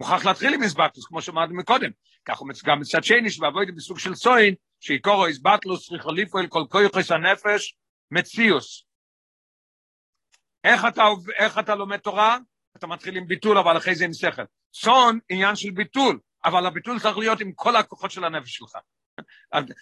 [0.00, 1.90] מוכרח להתחיל עם מזבטלוס, כמו שאמרנו מקודם.
[2.24, 7.10] כך הוא גם מצד שני, שבעבודה מסוג של סוין, שעיקורו איזבטלוס, צריכו לפעול כל כויכוס
[7.10, 7.76] הנפש,
[8.10, 8.84] מציוס.
[10.64, 11.04] איך אתה,
[11.38, 12.38] איך אתה לומד תורה?
[12.76, 14.42] אתה מתחיל עם ביטול, אבל אחרי זה עם שכל.
[14.72, 18.76] צאן, עניין של ביטול, אבל הביטול צריך להיות עם כל הכוחות של הנפש שלך.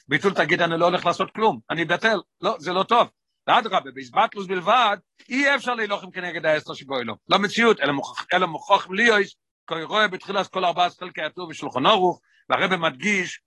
[0.08, 3.08] ביטול תגיד, אני לא הולך לעשות כלום, אני בטל, לא, זה לא טוב.
[3.46, 4.96] ואדרבה, באיזבטלוס בלבד,
[5.28, 7.14] אי אפשר להילוחם כנגד האסטר שבו אלו.
[7.28, 9.36] לא מציאות, אלא, מוכח, אלא מוכח ליאויס,
[9.68, 13.40] כי רואה בתחילת כל ארבעה חלקי הטוב ושולחון אורוך, והרבא מדגיש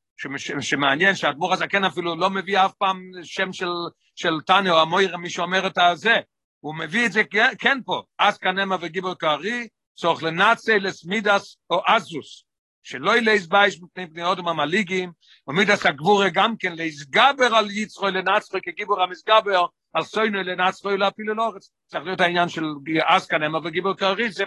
[0.62, 3.70] שמעניין שהאדמו"ר הזקן אפילו לא מביא אף פעם שם של,
[4.16, 6.18] של טניה או המויר, מי שאומר את הזה,
[6.60, 7.22] הוא מביא את זה
[7.60, 12.44] כן פה, אז כנמה וגיבור כארי, צורך לנאצי לסמידס או אזוס,
[12.84, 15.12] שלא ילייס בייש מפני פני אודם המליגים,
[15.48, 21.40] ומידס הגבורה גם כן להסגבר על יצרו לנצחו כגיבור המסגבר, על סוינו לנצחו להפיל אל
[21.40, 21.72] אורץ.
[21.86, 22.64] צריך להיות העניין של
[23.08, 23.94] אז כנמה וגיבור
[24.30, 24.44] זה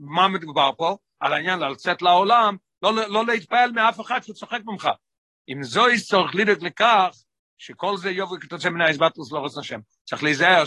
[0.00, 0.96] מה מדובר פה?
[1.20, 4.88] על העניין לצאת לעולם, לא, לא להתפעל מאף אחד שהוא צוחק ממך.
[5.48, 7.08] אם זוהי צורך לדאוג לכך,
[7.58, 9.80] שכל זה יובו כתוצא מן האיזבטלוס לא רוצה השם.
[10.04, 10.64] צריך להיזהר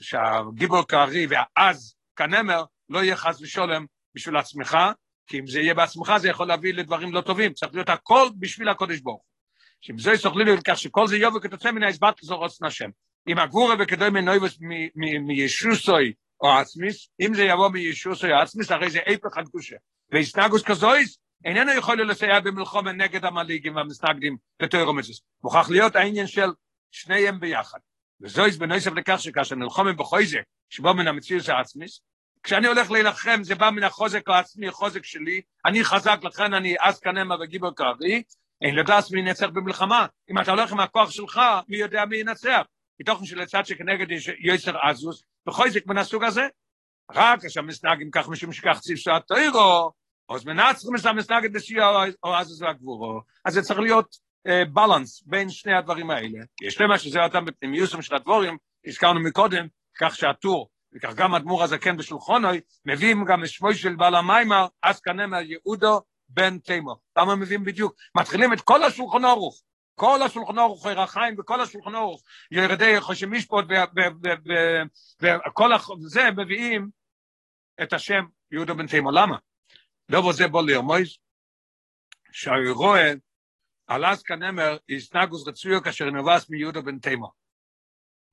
[0.00, 4.78] שהגיבור כארי והעז כנמר לא יהיה חס ושולם בשביל עצמך,
[5.26, 8.68] כי אם זה יהיה בעצמך זה יכול להביא לדברים לא טובים, צריך להיות הכל בשביל
[8.68, 9.22] הקודש ברוך.
[9.80, 12.90] שאם זה יסוכלי לי לכך שכל זה יובו כתוצא מן האיזבטלוס לא רוצה השם.
[13.28, 14.58] אם הגבורה וכדוי מנויבוס
[15.26, 19.76] מישוסוי או עצמיס, אם זה יבוא מישוסוי או עצמיס, הרי זה איפך הקדושה.
[20.10, 25.20] והסנגוס כזויס, איננו יכול לסייע במלחומה נגד המליגים והמסנגדים בתוירו מצוס.
[25.44, 26.48] מוכרח להיות העניין של
[26.90, 27.78] שניהם ביחד.
[28.20, 32.00] וזויס בנויסף לכך שכאשר נלחומים בחויזק, שבו מן המציאות העצמיס,
[32.42, 37.00] כשאני הולך להילחם זה בא מן החוזק העצמי, החוזק שלי, אני חזק, לכן אני אז
[37.00, 38.22] כנמה וגיבור קרבי,
[38.62, 40.06] אין לדעת מי ינצח במלחמה.
[40.30, 42.62] אם אתה הולך עם הכוח שלך, מי יודע מי ינצח.
[43.00, 44.06] מתוכן שלצד שכנגד
[44.40, 46.46] יסר עזוס, וחויזק מן הסוג הזה.
[47.12, 49.92] רק כאשר מסנגים כך משום שכך ציפסו התוירו,
[50.30, 50.94] אז מנצחים
[51.44, 51.90] את בשיעה
[52.24, 53.20] או עזוס והגבורו.
[53.44, 54.16] אז זה צריך להיות
[54.72, 56.38] בלנס בין שני הדברים האלה.
[56.62, 59.66] יש למה שזה אותם בפנימיוסם של הדבורים, הזכרנו מקודם,
[60.00, 65.40] כך שהטור, וכך גם אדמו"ר הזקן בשולחונוי, מביאים גם את של בעל המיימר, אז כנמר
[65.40, 66.96] יהודו, ובן תימו.
[67.18, 67.94] למה מביאים בדיוק?
[68.14, 69.62] מתחילים את כל השולחון אורוך,
[69.94, 73.64] כל השולחון אורוך, חיים וכל השולחון אורוך, ירדי חושי משפוט
[75.20, 76.88] וכל זה מביאים
[77.82, 79.10] את השם יהודה בן תימו.
[79.10, 79.36] למה?
[80.10, 81.18] דובו זה בוא לרמוז,
[82.32, 83.12] שהיא רואה
[83.86, 87.45] על אז כנמר איסנגוס רצויו כאשר נובס מיהודה בן תימו.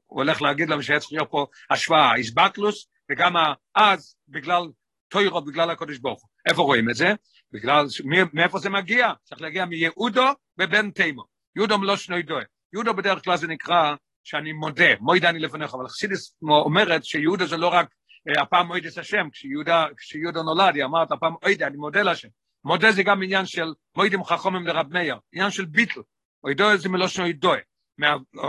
[0.06, 3.34] הוא הולך להגיד לנו שהיה צריך להיות פה השוואה, איסבטלוס, וגם
[3.76, 4.64] אז בגלל
[5.08, 6.30] טוירו, בגלל הקודש ברוך הוא.
[6.50, 7.14] איפה רואים את זה?
[7.52, 7.86] בגלל,
[8.34, 9.12] מאיפה זה מגיע?
[9.24, 10.26] צריך להגיע מיהודו
[10.60, 11.24] ובן תימו.
[11.56, 12.44] יהודו מלא שני דועה.
[12.74, 17.58] יהודו בדרך כלל זה נקרא שאני מודה, מוידה אני לפניך, אבל חסידס אומרת שיהודה זה
[17.58, 17.88] לא רק
[18.30, 22.28] אה, הפעם מוידס השם, כשיהודה, כשיהודה נולד, היא אמרת הפעם מוידה, אני מודה להשם.
[22.66, 26.02] מודה זה גם עניין של מוידים חכומים לרב מאיר, עניין של ביטל,
[26.44, 27.60] אוידוי זה מלושן אוידוי,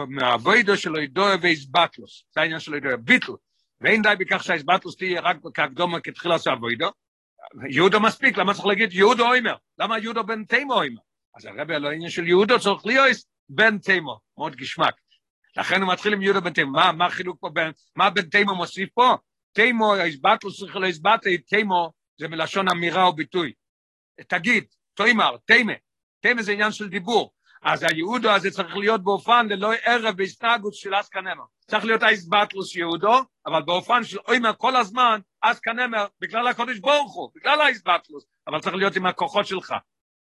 [0.09, 3.33] מהאבוידו של אוידוי ואיזבטלוס, זה העניין של אוידוי, ביטל,
[3.81, 6.91] ואין די בכך שהאיזבטלוס תהיה רק כקדומה כתחילה של אבוידו,
[7.71, 9.55] יהודו מספיק, למה צריך להגיד יהודו אוימר?
[9.79, 11.01] למה יהודו בן תימו אוימר?
[11.37, 13.17] אז הרבי על העניין של יהודו צריך להיות
[13.49, 14.95] בן תימו, מאוד גשמק.
[15.57, 18.55] לכן הוא מתחיל עם יהודו בן תימו, מה, מה חילוק פה, בין, מה בן תימו
[18.55, 19.17] מוסיף פה?
[19.53, 23.53] תימו, האיזבטלוס צריך להיזבטי, תימו זה מלשון אמירה או ביטוי.
[24.29, 25.73] תגיד, תוימר, תימה,
[26.21, 27.33] תימה זה עניין של דיבור,
[27.64, 31.44] אז היהודו הזה צריך להיות באופן ללא ערב בהסתגות של אסקנמר.
[31.61, 37.31] צריך להיות האיסבטלוס יהודו, אבל באופן של אוימר כל הזמן, אסקנמר, בגלל הקודש ברוך הוא,
[37.35, 39.74] בגלל האיסבטלוס, אבל צריך להיות עם הכוחות שלך.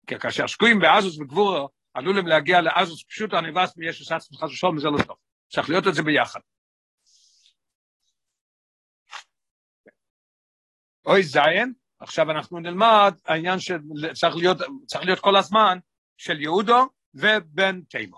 [0.07, 5.03] כי כאשר שקועים באזוס וגבורו, עלולים להגיע לאזוס פשוט הנבס מישו עצמך ושלום, זה לא
[5.03, 5.17] טוב.
[5.49, 6.39] צריך להיות את זה ביחד.
[11.05, 14.57] אוי זיין, עכשיו אנחנו נלמד העניין שצריך להיות,
[15.03, 15.77] להיות כל הזמן
[16.17, 18.17] של יהודו ובן תימו.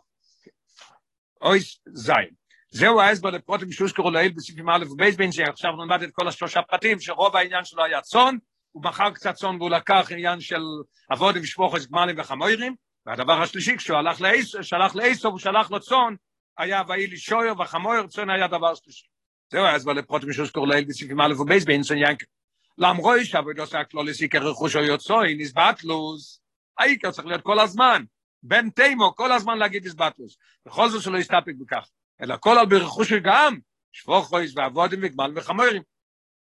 [1.42, 1.60] אוי
[1.94, 2.30] זין.
[2.70, 7.00] זהו ההסבר לפרוטים שהוזכרו לעיל בסעיפים א' ובייס בין שעכשיו נלמד את כל השלושה פרטים,
[7.00, 8.36] שרוב העניין שלו היה צאן,
[8.72, 10.62] הוא מכר קצת צאן והוא לקח עניין של
[11.10, 16.16] עבודים ושפוכס גמלים וחמוירים, והדבר השלישי, כשהוא הלך לאיסו, שלח לאיסו הוא שלח לו צאן,
[16.58, 19.08] היה ואי לי שויר וחמויר, צאן היה דבר שלישי.
[19.52, 22.26] זהו ההסבר לפרוטים שהוזכרו לעיל בסעיפים א' ובייס בין ינקל.
[22.78, 26.42] למרוי שעבוד עושה הכלוליס עיקר רכוש או יוצאי, נסבטלוס,
[26.78, 28.04] העיקר צריך להיות כל הזמן,
[28.44, 31.90] בן תימו, כל הזמן להגיד נסבטלוס, בכל זאת שלא יסתפק בכך,
[32.22, 33.58] אלא כל על ברכוש גם,
[33.92, 35.82] שפוכויס ועבודים וגמל וחמורים,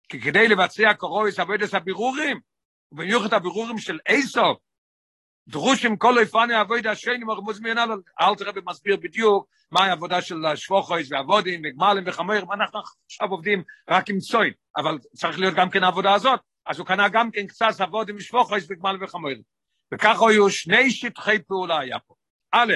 [0.09, 2.39] כי כדי לבצע קורויס עבודת הבירורים,
[2.91, 4.57] ובמיוחד הבירורים של איסוף,
[5.47, 7.89] דרושים כל איפני אבוידה השני מרמוז מעינל,
[8.21, 14.09] אל תראה במסביר בדיוק מהי העבודה של שבוכויס ועבודים וגמלים וחמורים, אנחנו עכשיו עובדים רק
[14.09, 17.67] עם צוין, אבל צריך להיות גם כן העבודה הזאת, אז הוא קנה גם כן קצת
[17.79, 19.54] עבודים שבוכויס וגמלים וחמורים.
[19.93, 22.15] וככה היו שני שטחי פעולה היה פה.
[22.51, 22.73] א',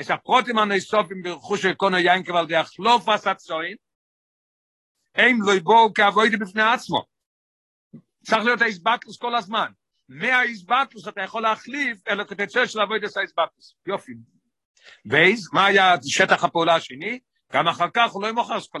[0.00, 3.76] את הפרוטים הנאסופים ברכוש של קונו יין כבל דרך לא פס הצוין,
[5.14, 7.04] הם לא יבואו כעבודים בפני עצמו.
[8.24, 9.72] צריך להיות האיסבטלוס כל הזמן.
[10.08, 13.76] מהאיסבטוס אתה יכול להחליף אלא כתצא של אבוידס האיסבטוס.
[13.86, 14.12] יופי.
[15.06, 17.20] וייז, מה היה שטח הפעולה השני?
[17.52, 18.78] גם אחר כך הוא לא ימוכר כל.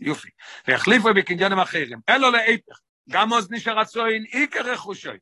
[0.00, 0.28] יופי.
[0.68, 2.00] והחליפו בקניינים אחרים.
[2.08, 5.18] אלו להיפך, גם עוז נשאר הצוין עיקר רכושוי.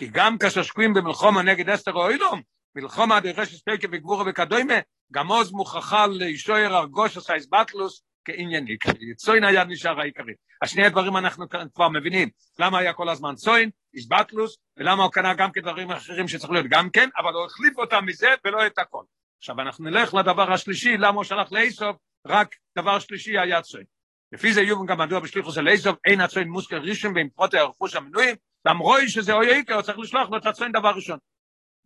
[0.00, 2.42] כי גם כאשר שקועים במלחומה נגד אסתר או אילום,
[2.74, 4.74] מלחומה דרשת ספקה וגבורה וכדומה,
[5.12, 9.14] גם עוז מוכרחה לישויר הרגוש עשה איסבטלוס, כעניין עיקרי.
[9.16, 10.32] צוין היה נשאר העיקרי.
[10.62, 12.28] השני הדברים אנחנו כבר מבינים.
[12.58, 16.90] למה היה כל הזמן צוין, איסבטלוס, ולמה הוא קנה גם כדברים אחרים שצריך להיות גם
[16.90, 19.02] כן, אבל הוא החליף אותם מזה ולא את הכל.
[19.38, 23.84] עכשיו אנחנו נלך לדבר השלישי, למה הוא שלח לאיסוף, רק דבר שלישי היה צוין.
[24.32, 27.96] לפי זה יובן גם מדוע בשליחו של איסוף, אין הצוין מוזכר ראשון ועם פרוטי הרכוש
[27.96, 31.18] המנויים, למרוי שזה אוי איקר, הוא צריך לשלוח לו את הצוין דבר ראשון.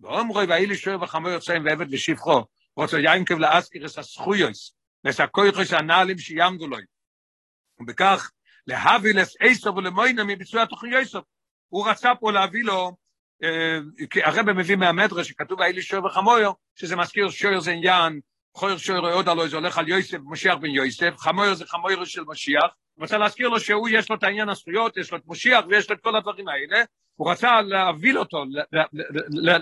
[0.01, 2.45] ואומרוי ואי לי שואר וחמור צוין ועבד ושפחו,
[2.77, 6.77] רוצה יינקב לאסקירס הסחויוס, לסקויכוס הנעלים שיעמדו לו.
[7.81, 8.31] ובכך
[8.67, 11.25] להביא לאיסוף ולמוינה מביצוע התוכנית איסוף.
[11.69, 12.97] הוא רצה פה להביא לו,
[14.11, 18.21] כי הרב מביא מהמדרש שכתוב האלי שוער וחמויר, שזה מזכיר שוער זה עניין,
[18.57, 22.23] חויר שוער עוד עלו, זה הולך על יוסף, משיח בן יוסף, חמויר זה חמויר של
[22.27, 22.63] משיח,
[22.95, 25.91] הוא רוצה להזכיר לו שהוא יש לו את העניין הזכויות, יש לו את משיח ויש
[25.91, 26.85] לו את כל הדברים האלה,
[27.17, 28.45] הוא רצה להביל אותו,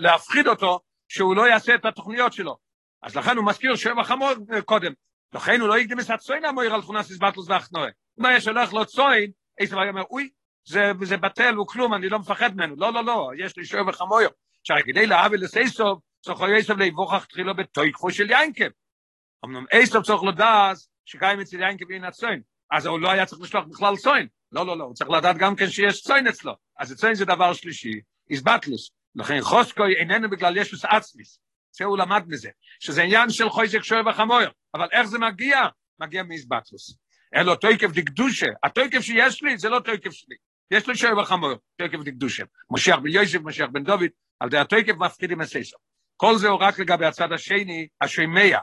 [0.00, 2.56] להפחיד אותו, שהוא לא יעשה את התוכניות שלו.
[3.02, 4.30] אז לכן הוא מזכיר שוער וחמור
[4.64, 4.92] קודם.
[5.34, 7.88] לכן הוא לא יקדם את הצוין המויר על תכונס איזבטלוס ואחנועה.
[8.20, 10.28] אם היה שולח לו צוין, איזה היה אומר, אוי,
[10.64, 12.74] זה, זה בטל, הוא כלום, אני לא מפחד ממנו.
[12.76, 14.28] לא, לא, לא, יש לי שוער וחמויר.
[14.60, 18.68] עכשיו, כדי להביא לסייסוב, צריך איסוב להיווכח תחילו בתויקפו של יינקב.
[19.44, 22.40] אמנם איסוב צריך לדעת שקיים אצל יינקב אין הצוין.
[22.70, 24.26] אז הוא לא היה צריך לשלוח בכלל צוין.
[24.52, 26.52] לא, לא, לא, הוא צריך לדעת גם כן שיש צוין אצלו.
[26.78, 28.90] אז צוין זה דבר שלישי, איזבטלוס.
[29.14, 31.38] לכן חוסקוי איננו בגלל ישוס עצמיס.
[31.72, 34.50] זה הוא למד מזה, שזה עניין של חויזק שוער וחמויר.
[34.74, 35.60] אבל איך זה מגיע?
[35.98, 36.96] מגיע מאיזבטלוס.
[37.34, 40.36] אלו תויקף דקדושה, התויקף שיש לי זה לא תויקף שלי.
[40.70, 42.44] יש לו שואב החמור, תוקף דקדושם.
[42.70, 44.08] משיח בן יוסף, משיח בן דוד,
[44.40, 45.76] על די התוקף מפחידים הססר.
[46.16, 48.58] כל זה הוא רק לגבי הצד השני, השמע.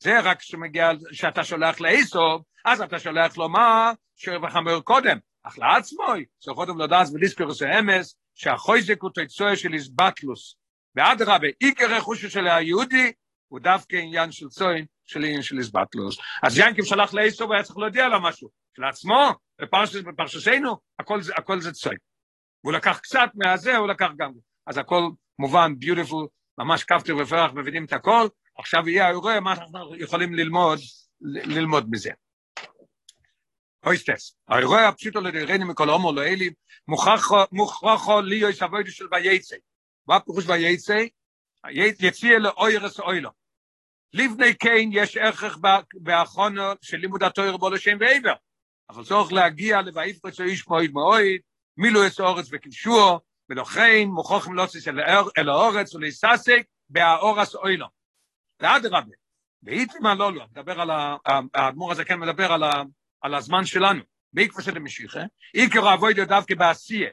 [0.00, 3.92] זה רק כשמגיע, שאתה שולח לאיסוב, אז אתה שולח לו מה?
[4.16, 5.18] שואב החמור קודם.
[5.42, 6.04] אך לעצמו,
[6.44, 10.56] זה קודם לדעת בליסקרוס האמס, שהחויזק הוא תוצאה של איסבטלוס.
[10.94, 13.12] ואדרבה, עיקר רכושו של היהודי,
[13.48, 16.18] הוא דווקא עניין של צוין, של עניין של איסבטלוס.
[16.42, 18.48] אז ינקב שלח לאיסוב, היה צריך להודיע לו משהו.
[18.78, 19.32] לעצמו,
[20.06, 21.96] בפרשתנו, הכל, הכל זה צוין.
[22.64, 24.32] והוא לקח קצת מהזה, הוא לקח גם.
[24.66, 25.02] אז הכל
[25.38, 26.26] מובן, ביוטיפול,
[26.58, 28.28] ממש כפתר ופרח, מבינים את הכל,
[28.58, 30.78] עכשיו יהיה האירוע, מה אנחנו יכולים ללמוד,
[31.20, 32.10] ללמוד מזה.
[33.86, 36.50] אויסטס, האירוע הפשוטו לדיירני מכל הומו לא אלי,
[37.52, 39.56] מוכרחו ליו יש אבוידו של וייצא.
[40.06, 41.04] מה פירוש וייצא?
[42.00, 43.30] יציע לאוירס אוילו.
[44.12, 45.58] לפני כן יש ערך
[45.94, 48.34] באחרונו של לימוד התויר בו לשם ועבר.
[48.90, 51.40] אבל צורך להגיע לבעיפרץ איש מועד מועד,
[51.76, 53.18] מילו יש אורץ וקישוע,
[53.50, 54.88] ולכן מוכרחים להוסיס
[55.38, 57.97] אל האורץ ולהססק באורס אוילו.
[58.60, 59.14] ואדרבה,
[59.62, 60.90] ואיתמה לא לא, מדבר על,
[61.54, 62.62] האדמו"ר הזה כן מדבר על,
[63.20, 64.02] על הזמן שלנו,
[64.32, 65.20] בעקבות של המשיחה,
[65.52, 67.10] עיקר אבוידו דווקא בעשייה.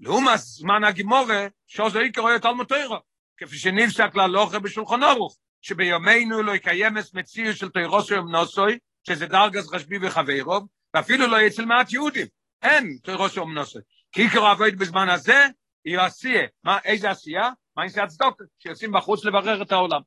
[0.00, 2.96] לעומת זמן הגימורה, שוזו עיקר אוהד תלמוד תוירו,
[3.36, 9.96] כפי שנפסק להלוכה בשולחון אורוך, שביומנו לא יקיימס מציאו של תוירוסו אמנוסוי, שזה דרגס רשבי
[10.02, 12.26] וחברוב, ואפילו לא אצל מעט יהודים.
[12.62, 13.82] אין תוירוסו אמנוסוי.
[14.12, 15.46] כי עיקר אבויד בזמן הזה,
[15.84, 16.46] היא עשייה.
[16.64, 17.50] מה, איזה עשייה?
[17.76, 18.42] מה זה הצדוק?
[18.58, 20.00] שיוצאים בחוץ לברר את העולם.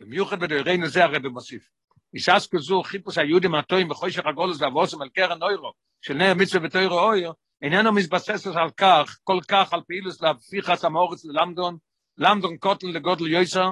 [0.00, 1.68] במיוחד בדוירנו זה הרב מוסיף.
[2.14, 7.00] איסס כזו חיפוש היהודים הטועים בחוישך הגולוס והבוסם על קרן נוירו של נר מצווה ותוירו
[7.00, 7.32] אויר,
[7.62, 11.76] איננו מתבסס על כך, כל כך על פעילוס להפיכת המורץ ללמדון,
[12.18, 13.70] למדון קוטל לגודל יויסר,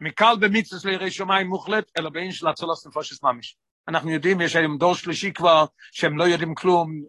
[0.00, 3.56] מקל במצווה לירי שמיים מוחלט, אלא בעין של הצולס נפושס ממש.
[3.88, 7.02] אנחנו יודעים, יש היום דור שלישי כבר, שהם לא יודעים כלום,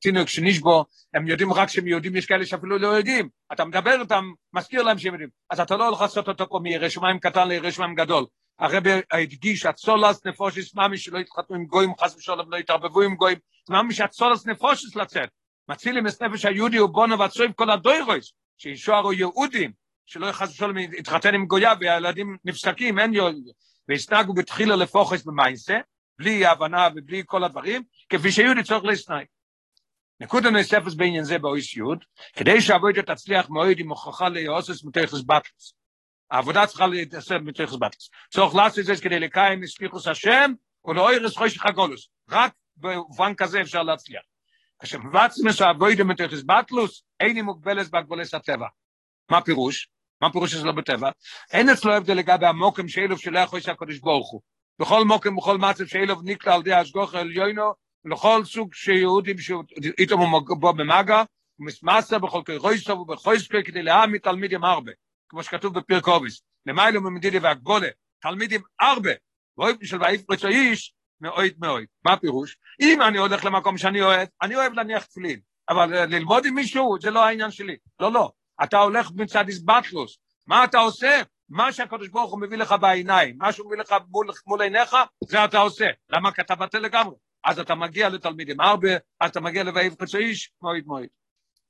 [0.00, 3.28] תינוק שנשבו, הם יודעים רק שהם יהודים, יש כאלה שאפילו לא יודעים.
[3.52, 5.30] אתה מדבר איתם, מזכיר להם שהם יודעים.
[5.50, 8.26] אז אתה לא הולך לעשות אותו פה מירא שמיים קטן לירא שמיים גדול.
[8.58, 13.38] הרבי הדגיש, הצולס נפושס ממש שלא יתחתנו עם גויים, חס ושלום לא יתערבבו עם גויים,
[13.68, 15.28] זה ממש הצולס נפושס לצאת.
[15.68, 19.72] מצילים את נפש היהודי ובונו ועצוים כל הדוירויס, שישוערו יהודים,
[20.06, 23.42] שלא חס ושלום יתחתן עם גויה והילדים נפסקים, אין יהודים.
[23.88, 25.78] והסתגו בתחילה לפוחס במיינסה,
[26.18, 29.24] בלי הבנה ובלי כל הדברים, כפי שיהודי צורך להסנאי.
[30.20, 35.74] נקודה נוספת בעניין זה באויס יוד, כדי שהעבודה תצליח מאוד עם הוכחה ליאוסס מתכס בטלס.
[36.30, 38.10] העבודה צריכה להתעסק מתכס בטלס.
[38.30, 40.52] צורך לעשות את זה כדי לקיים מספיחוס השם,
[40.84, 42.08] ולאוירס חושך הגולוס.
[42.30, 44.22] רק במובן כזה אפשר להצליח.
[44.80, 44.98] כאשר
[45.56, 48.66] את העבודה מתכס בטלוס, אין היא מוגבלת בהגבולס הטבע.
[49.30, 49.88] מה פירוש?
[50.20, 51.10] מה פירוש שזה לא בטבע?
[51.52, 54.40] אין אצלו הבדל לגבי המוקם שאלוף שלא יכול שהקדוש ברוך הוא.
[54.80, 57.72] בכל מוקם, בכל מצב שאלוב נקלע על ידי השגוח העליונו,
[58.04, 60.16] ולכל סוג שיהודים שאיתו
[60.48, 61.22] בו במגע,
[61.58, 64.92] ומסמסה בכל כוי רויסו ובחויסקוי כדי להעמיד תלמידים הרבה,
[65.28, 67.88] כמו שכתוב בפרק אוביס, למיילו ממדידי והגבולה,
[68.20, 69.10] תלמידים הרבה,
[69.58, 71.86] ואוהב של ואיף רצו איש, מאוהד מאוהד.
[72.04, 72.56] מה הפירוש?
[72.80, 77.10] אם אני הולך למקום שאני אוהב, אני אוהב להניח תפילין, אבל ללמוד עם מישהו זה
[77.10, 77.76] לא העניין שלי.
[78.00, 78.30] לא, לא.
[78.62, 80.18] אתה הולך מצד איסבטלוס.
[80.46, 81.22] מה אתה עושה?
[81.48, 85.44] מה שהקדוש ברוך הוא מביא לך בעיניים, מה שהוא מביא לך מול, מול עיניך, זה
[85.44, 85.86] אתה עושה.
[86.10, 86.32] למה?
[86.32, 87.14] כי אתה בטל לגמרי.
[87.44, 88.90] אז אתה מגיע לתלמידים הרבה,
[89.20, 91.08] אז אתה מגיע לבעיב חצי איש, מועד מועד.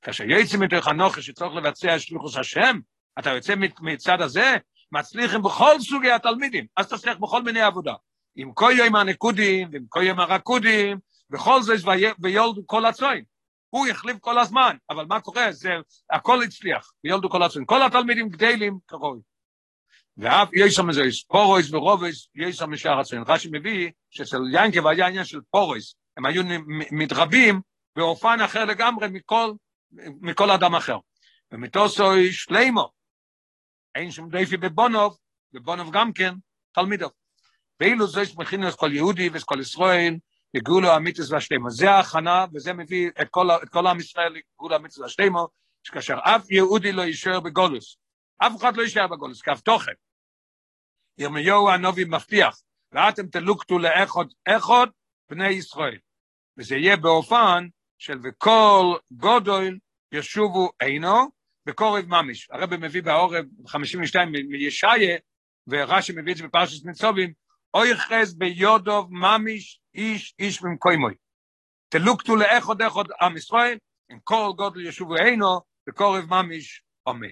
[0.02, 2.78] כאשר יוצא מתוך הנוכה שצריך לבצע שליחוס השם,
[3.18, 4.56] אתה יוצא מצד הזה,
[4.92, 7.94] מצליחים בכל סוגי התלמידים, אז תצליח בכל מיני עבודה.
[8.36, 10.98] עם כל יום הנקודים, ועם כל יום הרקודים,
[11.30, 11.74] בכל זה
[12.18, 13.24] ויולדו כל הצוין.
[13.70, 15.52] הוא החליף כל הזמן, אבל מה קורה?
[15.52, 15.70] זה,
[16.10, 17.64] הכל הצליח, ויולדו כל הצוין.
[17.66, 19.20] כל התלמידים גדלים כראוי.
[20.16, 23.24] ואף יש שם איזה פורויס ורובס, יש שם משאר עצמם.
[23.26, 26.42] רש"י מביא שאצל ינקב היה עניין של פורויס, הם היו
[26.92, 27.60] מתרבים
[27.96, 29.52] באופן אחר לגמרי מכל,
[30.20, 30.96] מכל אדם אחר.
[31.52, 32.90] ומתוסוי שלימו,
[33.94, 35.18] אין שום דייפי בבונוב,
[35.52, 36.34] בבונוב גם כן,
[36.72, 37.08] תלמידו.
[37.80, 40.16] ואילו זה שמכינו את כל יהודי ואת כל ישראל,
[40.54, 41.70] לגאולו אמיתוס והשלימו.
[41.70, 45.48] זה ההכנה, וזה מביא את כל, את כל עם ישראל לגאולו אמיתוס והשלימו,
[45.82, 47.96] שכאשר אף יהודי לא יישאר בגולוס,
[48.38, 49.92] אף אחד לא יישאר בגולוס, כאף תוכן.
[51.18, 52.62] ירמיהו הנובי מבטיח,
[52.92, 54.86] ואתם תלוקטו לאחוד אחד
[55.30, 55.98] בני ישראל.
[56.58, 57.68] וזה יהיה באופן
[57.98, 59.78] של וכל גודל
[60.12, 61.30] ישובו עינו
[61.66, 62.50] בקורב ממש.
[62.50, 65.18] הרב מביא בעורב 52 מישעיה,
[65.66, 67.32] ורש"י מביא את זה בפרשת מצובים,
[67.74, 71.14] אוי חז ביודוב ממש איש איש ממקוימוי.
[71.88, 73.78] תלוקטו לאחוד אחד עם ישראל,
[74.10, 77.30] עם כל גודל ישובו עינו בקורב ממש עומד.